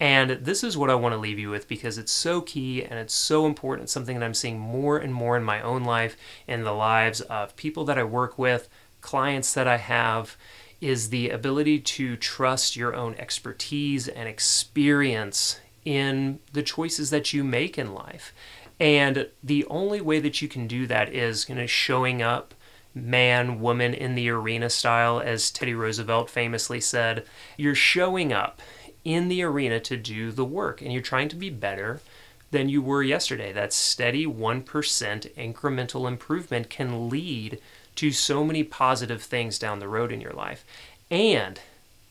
And 0.00 0.30
this 0.30 0.64
is 0.64 0.76
what 0.76 0.90
I 0.90 0.94
want 0.94 1.12
to 1.14 1.18
leave 1.18 1.38
you 1.38 1.50
with 1.50 1.68
because 1.68 1.98
it's 1.98 2.12
so 2.12 2.40
key 2.40 2.82
and 2.82 2.98
it's 2.98 3.14
so 3.14 3.46
important. 3.46 3.84
It's 3.84 3.92
something 3.92 4.18
that 4.18 4.24
I'm 4.24 4.34
seeing 4.34 4.58
more 4.58 4.98
and 4.98 5.14
more 5.14 5.36
in 5.36 5.44
my 5.44 5.62
own 5.62 5.84
life, 5.84 6.16
in 6.48 6.64
the 6.64 6.72
lives 6.72 7.20
of 7.22 7.56
people 7.56 7.84
that 7.84 7.98
I 7.98 8.04
work 8.04 8.38
with, 8.38 8.68
clients 9.04 9.52
that 9.52 9.68
I 9.68 9.76
have, 9.76 10.36
is 10.80 11.10
the 11.10 11.28
ability 11.28 11.78
to 11.78 12.16
trust 12.16 12.74
your 12.74 12.94
own 12.94 13.14
expertise 13.16 14.08
and 14.08 14.26
experience 14.26 15.60
in 15.84 16.40
the 16.54 16.62
choices 16.62 17.10
that 17.10 17.32
you 17.34 17.44
make 17.44 17.78
in 17.78 17.92
life. 17.92 18.32
And 18.80 19.28
the 19.42 19.66
only 19.66 20.00
way 20.00 20.20
that 20.20 20.40
you 20.40 20.48
can 20.48 20.66
do 20.66 20.86
that 20.86 21.12
is 21.12 21.48
you 21.50 21.54
know, 21.54 21.66
showing 21.66 22.22
up 22.22 22.54
man, 22.94 23.60
woman 23.60 23.92
in 23.92 24.14
the 24.14 24.30
arena 24.30 24.70
style, 24.70 25.20
as 25.20 25.50
Teddy 25.50 25.74
Roosevelt 25.74 26.30
famously 26.30 26.80
said. 26.80 27.26
You're 27.58 27.74
showing 27.74 28.32
up 28.32 28.62
in 29.04 29.28
the 29.28 29.42
arena 29.42 29.80
to 29.80 29.96
do 29.98 30.32
the 30.32 30.44
work 30.44 30.80
and 30.80 30.92
you're 30.92 31.02
trying 31.02 31.28
to 31.28 31.36
be 31.36 31.50
better 31.50 32.00
than 32.52 32.68
you 32.68 32.80
were 32.80 33.02
yesterday. 33.02 33.52
That 33.52 33.72
steady 33.72 34.26
1% 34.26 34.64
incremental 34.64 36.08
improvement 36.08 36.70
can 36.70 37.10
lead 37.10 37.60
to 37.96 38.10
so 38.10 38.44
many 38.44 38.62
positive 38.62 39.22
things 39.22 39.58
down 39.58 39.78
the 39.78 39.88
road 39.88 40.12
in 40.12 40.20
your 40.20 40.32
life. 40.32 40.64
And 41.10 41.60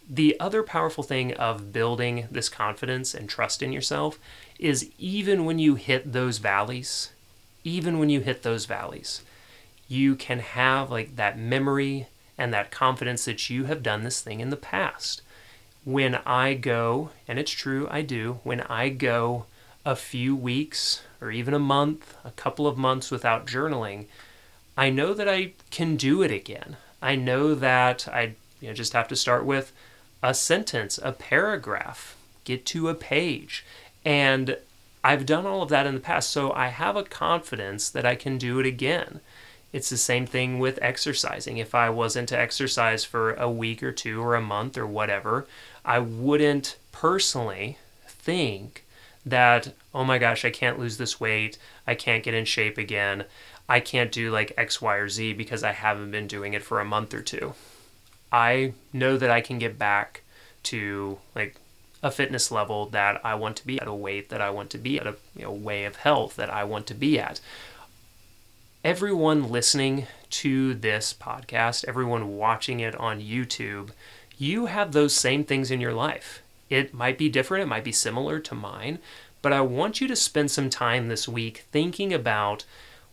the 0.10 0.40
other 0.40 0.64
powerful 0.64 1.04
thing 1.04 1.34
of 1.34 1.72
building 1.74 2.28
this 2.30 2.50
confidence 2.50 3.14
and 3.14 3.30
trust 3.30 3.62
in 3.62 3.72
yourself 3.72 4.20
is 4.60 4.90
even 4.98 5.46
when 5.46 5.60
you 5.60 5.76
hit 5.76 6.12
those 6.12 6.38
valleys, 6.38 7.12
even 7.64 8.00
when 8.00 8.10
you 8.10 8.20
hit 8.20 8.44
those 8.44 8.66
valleys, 8.66 9.22
you 9.88 10.16
can 10.16 10.40
have 10.40 10.90
like 10.90 11.16
that 11.16 11.38
memory 11.38 12.08
and 12.38 12.54
that 12.54 12.72
confidence 12.72 13.26
that 13.26 13.50
you 13.50 13.66
have 13.66 13.84
done 13.84 14.04
this 14.04 14.22
thing 14.22 14.40
in 14.40 14.50
the 14.50 14.58
past 14.58 15.22
when 15.86 16.16
I 16.26 16.54
go, 16.54 17.10
and 17.28 17.38
it's 17.38 17.52
true, 17.52 17.88
I 17.92 18.02
do, 18.02 18.40
when 18.44 18.62
I 18.62 18.90
go 18.90 19.46
a 19.86 19.96
few 19.96 20.36
weeks 20.36 21.02
or 21.20 21.32
even 21.32 21.54
a 21.54 21.60
month, 21.60 22.16
a 22.24 22.32
couple 22.32 22.68
of 22.68 22.78
months 22.78 23.12
without 23.12 23.46
journaling, 23.46 24.06
I 24.76 24.90
know 24.90 25.14
that 25.14 25.30
I 25.30 25.54
can 25.72 25.96
do 25.96 26.22
it 26.22 26.32
again. 26.32 26.78
I 27.02 27.16
know 27.16 27.54
that 27.56 28.08
I 28.08 28.36
you 28.60 28.70
know, 28.70 28.74
just 28.74 28.94
have 28.94 29.08
to 29.10 29.16
start 29.16 29.46
with 29.46 29.72
a 30.22 30.34
sentence, 30.34 31.00
a 31.04 31.12
paragraph, 31.12 32.16
get 32.46 32.66
to 32.68 32.90
a 32.90 32.96
page. 32.96 33.66
And 34.06 34.58
I've 35.04 35.26
done 35.26 35.46
all 35.46 35.62
of 35.62 35.70
that 35.70 35.86
in 35.86 35.96
the 35.96 36.00
past, 36.00 36.32
so 36.32 36.54
I 36.54 36.68
have 36.68 36.96
a 36.96 37.04
confidence 37.04 37.90
that 37.90 38.06
I 38.06 38.16
can 38.16 38.38
do 38.38 38.60
it 38.60 38.66
again. 38.66 39.20
It's 39.74 39.90
the 39.90 39.98
same 39.98 40.26
thing 40.26 40.60
with 40.60 40.80
exercising. 40.82 41.58
If 41.58 41.76
I 41.76 41.90
wasn't 41.90 42.30
to 42.30 42.40
exercise 42.40 43.04
for 43.04 43.34
a 43.34 43.50
week 43.50 43.84
or 43.84 43.92
two 43.92 44.22
or 44.22 44.36
a 44.36 44.42
month 44.42 44.78
or 44.78 44.88
whatever, 44.88 45.46
I 45.84 46.00
wouldn't 46.00 46.78
personally 46.92 47.80
think 48.08 48.86
that, 49.26 49.74
oh 49.94 50.04
my 50.04 50.20
gosh, 50.20 50.46
I 50.46 50.52
can't 50.52 50.80
lose 50.80 50.98
this 50.98 51.20
weight. 51.20 51.58
I 51.88 51.96
can't 51.96 52.24
get 52.24 52.34
in 52.34 52.46
shape 52.46 52.78
again. 52.78 53.26
I 53.68 53.80
can't 53.80 54.12
do 54.12 54.32
like 54.32 54.54
X, 54.58 54.82
Y, 54.82 54.96
or 54.96 55.10
Z 55.10 55.34
because 55.34 55.64
I 55.64 55.72
haven't 55.72 56.12
been 56.12 56.28
doing 56.28 56.54
it 56.54 56.64
for 56.64 56.80
a 56.80 56.86
month 56.86 57.14
or 57.14 57.22
two. 57.22 57.54
I 58.32 58.74
know 58.92 59.18
that 59.18 59.30
I 59.30 59.42
can 59.42 59.60
get 59.60 59.78
back 59.78 60.24
to 60.64 61.20
like 61.36 61.56
a 62.02 62.12
fitness 62.12 62.52
level 62.52 62.88
that 62.88 63.26
I 63.26 63.36
want 63.36 63.56
to 63.58 63.66
be 63.66 63.80
at, 63.80 63.88
a 63.88 63.94
weight 63.94 64.30
that 64.30 64.42
I 64.42 64.50
want 64.50 64.70
to 64.72 64.78
be 64.78 65.00
at, 65.00 65.08
a 65.08 65.16
you 65.36 65.44
know, 65.44 65.52
way 65.52 65.86
of 65.86 65.98
health 65.98 66.36
that 66.36 66.50
I 66.50 66.66
want 66.66 66.86
to 66.88 66.94
be 66.94 67.18
at. 67.18 67.40
Everyone 68.84 69.50
listening 69.50 70.08
to 70.32 70.74
this 70.74 71.14
podcast, 71.18 71.86
everyone 71.88 72.36
watching 72.36 72.82
it 72.82 72.96
on 72.96 73.22
YouTube, 73.22 73.92
you 74.38 74.66
have 74.66 74.92
those 74.92 75.14
same 75.14 75.46
things 75.46 75.72
in 75.72 75.80
your 75.80 75.94
life. 75.94 76.42
It 76.70 76.94
might 76.94 77.18
be 77.18 77.30
different, 77.30 77.64
it 77.64 77.68
might 77.68 77.86
be 77.86 77.94
similar 77.94 78.40
to 78.42 78.56
mine, 78.56 79.00
but 79.42 79.54
I 79.54 79.62
want 79.62 80.02
you 80.02 80.08
to 80.08 80.16
spend 80.16 80.52
some 80.52 80.70
time 80.70 81.08
this 81.08 81.28
week 81.28 81.66
thinking 81.72 82.14
about 82.14 82.66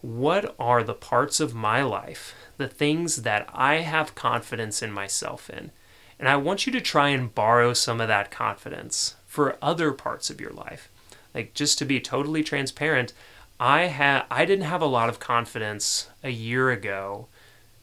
what 0.03 0.55
are 0.59 0.83
the 0.83 0.95
parts 0.95 1.41
of 1.41 1.55
my 1.55 1.83
life, 1.83 2.35
the 2.57 2.69
things 2.69 3.23
that 3.23 3.49
I 3.53 3.77
have 3.77 4.15
confidence 4.15 4.83
in 4.83 4.93
myself 4.93 5.51
in. 5.51 5.71
And 6.19 6.29
I 6.29 6.37
want 6.37 6.67
you 6.67 6.73
to 6.73 6.81
try 6.81 7.09
and 7.09 7.35
borrow 7.35 7.73
some 7.73 8.01
of 8.01 8.09
that 8.09 8.31
confidence 8.31 9.17
for 9.27 9.57
other 9.63 9.93
parts 9.93 10.31
of 10.31 10.41
your 10.41 10.53
life. 10.53 10.91
Like 11.35 11.55
just 11.55 11.79
to 11.79 11.85
be 11.85 12.01
totally 12.01 12.43
transparent, 12.43 13.13
I 13.59 13.83
had 13.83 14.25
I 14.31 14.45
didn't 14.45 14.65
have 14.65 14.83
a 14.83 14.87
lot 14.87 15.09
of 15.09 15.21
confidence 15.21 16.09
a 16.23 16.31
year 16.31 16.71
ago 16.71 17.29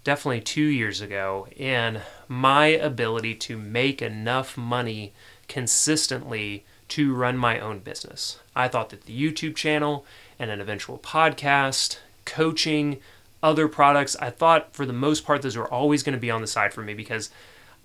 definitely 0.04 0.42
two 0.42 0.64
years 0.64 1.02
ago 1.02 1.48
in 1.56 2.00
my 2.30 2.68
ability 2.68 3.36
to 3.36 3.58
make 3.58 4.02
enough 4.02 4.58
money 4.58 5.14
consistently 5.48 6.66
to 6.88 7.14
run 7.14 7.38
my 7.38 7.60
own 7.60 7.80
business. 7.80 8.40
I 8.56 8.70
thought 8.70 8.90
that 8.90 9.04
the 9.04 9.20
YouTube 9.20 9.56
channel 9.56 10.06
and 10.40 10.50
an 10.50 10.62
eventual 10.62 10.98
podcast, 10.98 11.98
coaching, 12.28 13.00
other 13.42 13.68
products, 13.68 14.16
I 14.18 14.30
thought 14.30 14.76
for 14.76 14.86
the 14.86 14.94
most 14.94 15.26
part 15.26 15.42
those 15.42 15.58
were 15.58 15.72
always 15.72 16.04
going 16.04 16.14
to 16.14 16.20
be 16.20 16.30
on 16.30 16.42
the 16.42 16.48
side 16.48 16.74
for 16.74 16.84
me 16.84 16.94
because 16.94 17.32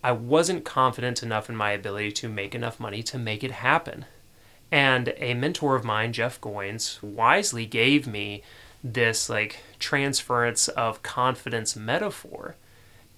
I 0.05 0.13
wasn't 0.13 0.65
confident 0.65 1.23
enough 1.23 1.49
in 1.49 1.57
my 1.57 1.71
ability 1.71 2.13
to 2.13 2.29
make 2.29 2.55
enough 2.55 2.81
money 2.81 3.03
to 3.05 3.19
make 3.19 3.45
it 3.45 3.53
happen. 3.53 4.05
And 4.71 5.15
a 5.19 5.35
mentor 5.35 5.77
of 5.77 5.85
mine, 5.85 6.13
Jeff 6.13 6.41
Goins, 6.41 7.03
wisely 7.03 7.67
gave 7.67 8.07
me 8.07 8.43
this 8.83 9.31
like 9.31 9.61
transference 9.79 10.69
of 10.69 11.03
confidence 11.03 11.77
metaphor. 11.77 12.57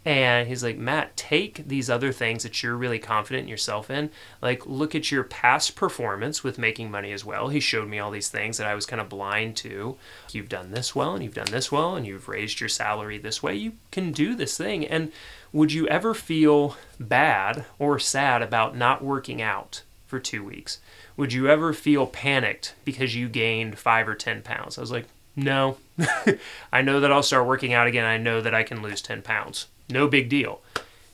And 0.05 0.49
he's 0.49 0.63
like, 0.63 0.77
Matt, 0.77 1.17
take 1.17 1.67
these 1.67 1.89
other 1.89 2.13
things 2.13 2.43
that 2.43 2.63
you're 2.63 2.77
really 2.77 2.99
confident 2.99 3.45
in 3.45 3.49
yourself 3.49 3.91
in. 3.91 4.11
Like, 4.43 4.67
look 4.67 4.95
at 4.95 5.11
your 5.11 5.25
past 5.25 5.77
performance 5.77 6.45
with 6.45 6.59
making 6.59 6.91
money 6.91 7.11
as 7.13 7.25
well. 7.25 7.49
He 7.49 7.61
showed 7.61 7.89
me 7.89 7.99
all 7.99 8.11
these 8.11 8.29
things 8.29 8.59
that 8.59 8.67
I 8.67 8.75
was 8.75 8.85
kind 8.85 9.01
of 9.01 9.09
blind 9.09 9.57
to. 9.59 9.97
You've 10.31 10.51
done 10.51 10.73
this 10.73 10.95
well, 10.95 11.15
and 11.15 11.25
you've 11.25 11.35
done 11.35 11.51
this 11.51 11.73
well, 11.73 11.97
and 11.97 12.07
you've 12.07 12.29
raised 12.29 12.61
your 12.61 12.69
salary 12.69 13.17
this 13.17 13.43
way. 13.43 13.55
You 13.55 13.73
can 13.91 14.13
do 14.13 14.35
this 14.35 14.59
thing. 14.59 14.87
And 14.87 15.11
would 15.55 15.73
you 15.73 15.89
ever 15.89 16.13
feel 16.13 16.77
bad 17.01 17.65
or 17.79 17.99
sad 17.99 18.43
about 18.43 18.77
not 18.77 19.03
working 19.03 19.41
out 19.41 19.85
for 20.07 20.21
two 20.21 20.45
weeks? 20.45 20.81
Would 21.17 21.33
you 21.33 21.49
ever 21.49 21.73
feel 21.73 22.07
panicked 22.07 22.75
because 22.85 23.15
you 23.17 23.29
gained 23.29 23.79
five 23.79 24.07
or 24.07 24.15
10 24.15 24.43
pounds? 24.43 24.77
I 24.77 24.83
was 24.83 24.91
like, 24.91 25.07
no. 25.35 25.79
I 26.73 26.83
know 26.83 27.01
that 27.01 27.11
I'll 27.11 27.23
start 27.23 27.47
working 27.47 27.73
out 27.73 27.87
again. 27.87 28.05
I 28.05 28.19
know 28.19 28.41
that 28.41 28.55
I 28.55 28.65
can 28.65 28.83
lose 28.83 29.01
10 29.01 29.23
pounds. 29.23 29.69
No 29.89 30.09
big 30.09 30.29
deal. 30.29 30.61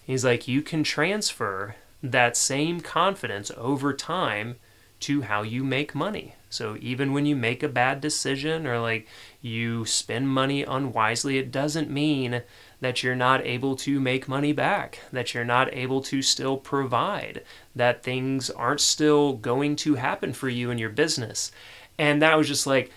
He's 0.04 0.24
like, 0.24 0.48
you 0.48 0.62
can 0.62 0.82
transfer 0.82 1.76
that 2.02 2.36
same 2.36 2.80
confidence 2.80 3.50
over 3.56 3.92
time 3.92 4.56
to 5.00 5.22
how 5.22 5.42
you 5.42 5.64
make 5.64 5.94
money. 5.94 6.34
So 6.50 6.76
even 6.80 7.12
when 7.12 7.26
you 7.26 7.36
make 7.36 7.62
a 7.62 7.68
bad 7.68 8.00
decision 8.00 8.66
or 8.66 8.80
like 8.80 9.06
you 9.40 9.84
spend 9.84 10.28
money 10.28 10.62
unwisely, 10.64 11.38
it 11.38 11.52
doesn't 11.52 11.90
mean 11.90 12.42
that 12.80 13.02
you're 13.02 13.14
not 13.14 13.46
able 13.46 13.76
to 13.76 14.00
make 14.00 14.26
money 14.26 14.52
back, 14.52 15.00
that 15.12 15.32
you're 15.32 15.44
not 15.44 15.72
able 15.72 16.02
to 16.02 16.22
still 16.22 16.56
provide, 16.56 17.42
that 17.76 18.02
things 18.02 18.50
aren't 18.50 18.80
still 18.80 19.34
going 19.34 19.76
to 19.76 19.94
happen 19.94 20.32
for 20.32 20.48
you 20.48 20.70
in 20.70 20.78
your 20.78 20.90
business. 20.90 21.52
And 21.98 22.20
that 22.20 22.36
was 22.36 22.48
just 22.48 22.66
like, 22.66 22.90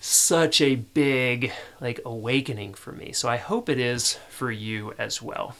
such 0.00 0.60
a 0.60 0.76
big 0.76 1.52
like 1.80 2.00
awakening 2.04 2.74
for 2.74 2.92
me. 2.92 3.12
So 3.12 3.28
I 3.28 3.36
hope 3.36 3.68
it 3.68 3.78
is 3.78 4.14
for 4.28 4.50
you 4.50 4.92
as 4.98 5.20
well. 5.20 5.56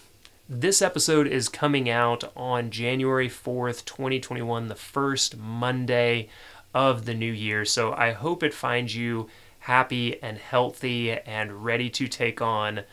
This 0.49 0.81
episode 0.81 1.27
is 1.27 1.49
coming 1.49 1.91
out 1.91 2.25
on 2.35 2.71
January 2.71 3.29
4th, 3.29 3.85
2021, 3.85 4.69
the 4.69 4.75
first 4.75 5.37
Monday 5.37 6.29
of 6.73 7.05
the 7.05 7.15
new 7.15 7.33
year. 7.33 7.65
So 7.65 7.93
I 7.93 8.13
hope 8.13 8.43
it 8.43 8.55
finds 8.55 8.97
you 8.97 9.29
happy 9.61 10.23
and 10.23 10.39
healthy 10.39 11.13
and 11.13 11.65
ready 11.65 11.91
to 11.91 12.09
take 12.09 12.41
on 12.41 12.85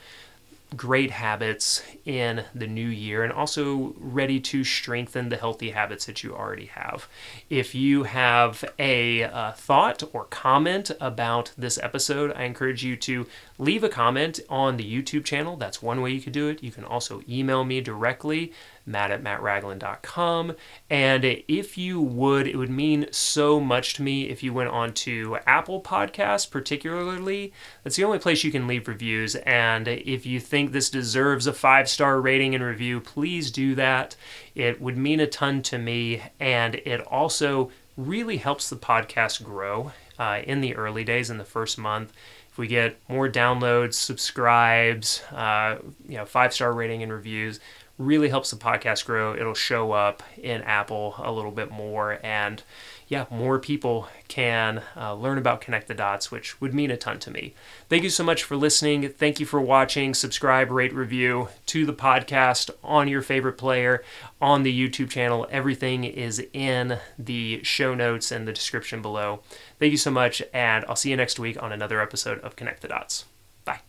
great 0.75 1.11
habits 1.11 1.83
in 2.05 2.43
the 2.53 2.67
new 2.67 2.87
year 2.87 3.23
and 3.23 3.31
also 3.31 3.93
ready 3.97 4.39
to 4.39 4.63
strengthen 4.63 5.29
the 5.29 5.37
healthy 5.37 5.71
habits 5.71 6.05
that 6.05 6.23
you 6.23 6.35
already 6.35 6.65
have. 6.65 7.07
If 7.49 7.75
you 7.75 8.03
have 8.03 8.63
a 8.79 9.23
uh, 9.23 9.51
thought 9.53 10.03
or 10.13 10.25
comment 10.25 10.91
about 10.99 11.51
this 11.57 11.77
episode, 11.81 12.33
I 12.35 12.43
encourage 12.43 12.83
you 12.83 12.95
to 12.97 13.27
leave 13.57 13.83
a 13.83 13.89
comment 13.89 14.39
on 14.49 14.77
the 14.77 14.83
YouTube 14.83 15.25
channel. 15.25 15.55
That's 15.55 15.81
one 15.81 16.01
way 16.01 16.11
you 16.11 16.21
could 16.21 16.33
do 16.33 16.47
it. 16.47 16.63
You 16.63 16.71
can 16.71 16.83
also 16.83 17.21
email 17.29 17.63
me 17.63 17.81
directly 17.81 18.53
matt 18.85 19.11
at 19.11 19.23
mattragland.com. 19.23 20.55
And 20.89 21.23
if 21.25 21.77
you 21.77 22.01
would, 22.01 22.47
it 22.47 22.55
would 22.55 22.69
mean 22.69 23.07
so 23.11 23.59
much 23.59 23.95
to 23.95 24.03
me 24.03 24.29
if 24.29 24.43
you 24.43 24.53
went 24.53 24.69
on 24.69 24.93
to 24.93 25.37
Apple 25.45 25.81
Podcasts, 25.81 26.49
particularly. 26.49 27.53
That's 27.83 27.95
the 27.95 28.03
only 28.03 28.19
place 28.19 28.43
you 28.43 28.51
can 28.51 28.67
leave 28.67 28.87
reviews. 28.87 29.35
And 29.35 29.87
if 29.87 30.25
you 30.25 30.39
think 30.39 30.71
this 30.71 30.89
deserves 30.89 31.47
a 31.47 31.53
five 31.53 31.89
star 31.89 32.21
rating 32.21 32.55
and 32.55 32.63
review, 32.63 32.99
please 32.99 33.51
do 33.51 33.75
that. 33.75 34.15
It 34.53 34.81
would 34.81 34.97
mean 34.97 35.19
a 35.19 35.27
ton 35.27 35.61
to 35.63 35.77
me. 35.77 36.21
And 36.39 36.75
it 36.75 37.01
also 37.01 37.71
really 37.97 38.37
helps 38.37 38.69
the 38.69 38.75
podcast 38.75 39.43
grow 39.43 39.91
uh, 40.19 40.41
in 40.43 40.61
the 40.61 40.75
early 40.75 41.03
days, 41.03 41.29
in 41.29 41.37
the 41.37 41.45
first 41.45 41.77
month 41.77 42.13
if 42.55 42.59
we 42.59 42.67
get 42.67 42.97
more 43.09 43.27
downloads, 43.27 43.95
subscribes, 43.95 45.21
uh, 45.33 45.75
you 46.07 46.15
know, 46.15 46.23
five 46.23 46.53
star 46.53 46.71
rating 46.71 47.03
and 47.03 47.11
reviews, 47.11 47.59
really 47.97 48.29
helps 48.29 48.51
the 48.51 48.57
podcast 48.57 49.05
grow. 49.05 49.33
It'll 49.33 49.53
show 49.53 49.93
up 49.93 50.21
in 50.37 50.61
Apple 50.63 51.15
a 51.17 51.31
little 51.31 51.51
bit 51.51 51.71
more, 51.71 52.19
and 52.23 52.61
yeah, 53.07 53.25
more 53.29 53.59
people 53.59 54.09
can 54.27 54.81
uh, 54.97 55.13
learn 55.13 55.37
about 55.37 55.61
Connect 55.61 55.87
the 55.87 55.93
Dots, 55.93 56.31
which 56.31 56.59
would 56.59 56.73
mean 56.73 56.91
a 56.91 56.97
ton 56.97 57.19
to 57.19 57.31
me. 57.31 57.53
Thank 57.87 58.03
you 58.03 58.09
so 58.09 58.23
much 58.23 58.43
for 58.43 58.57
listening. 58.57 59.09
Thank 59.09 59.39
you 59.39 59.45
for 59.45 59.61
watching. 59.61 60.13
Subscribe, 60.13 60.71
rate, 60.71 60.93
review 60.93 61.49
to 61.67 61.85
the 61.85 61.93
podcast 61.93 62.69
on 62.83 63.07
your 63.07 63.21
favorite 63.21 63.57
player, 63.57 64.03
on 64.41 64.63
the 64.63 64.89
YouTube 64.89 65.09
channel. 65.09 65.47
Everything 65.51 66.03
is 66.03 66.43
in 66.51 66.97
the 67.17 67.63
show 67.63 67.93
notes 67.93 68.31
and 68.31 68.47
the 68.47 68.53
description 68.53 69.01
below. 69.01 69.41
Thank 69.79 69.91
you 69.91 69.97
so 69.97 70.11
much, 70.11 70.41
and 70.53 70.83
I'll 70.89 70.95
see 70.95 71.11
you 71.11 71.17
next 71.17 71.39
week 71.39 71.61
on 71.61 71.71
another 71.71 72.01
episode 72.01 72.39
of 72.39 72.55
Connect 72.55 72.81
the 72.81 72.87
Dots. 72.87 73.25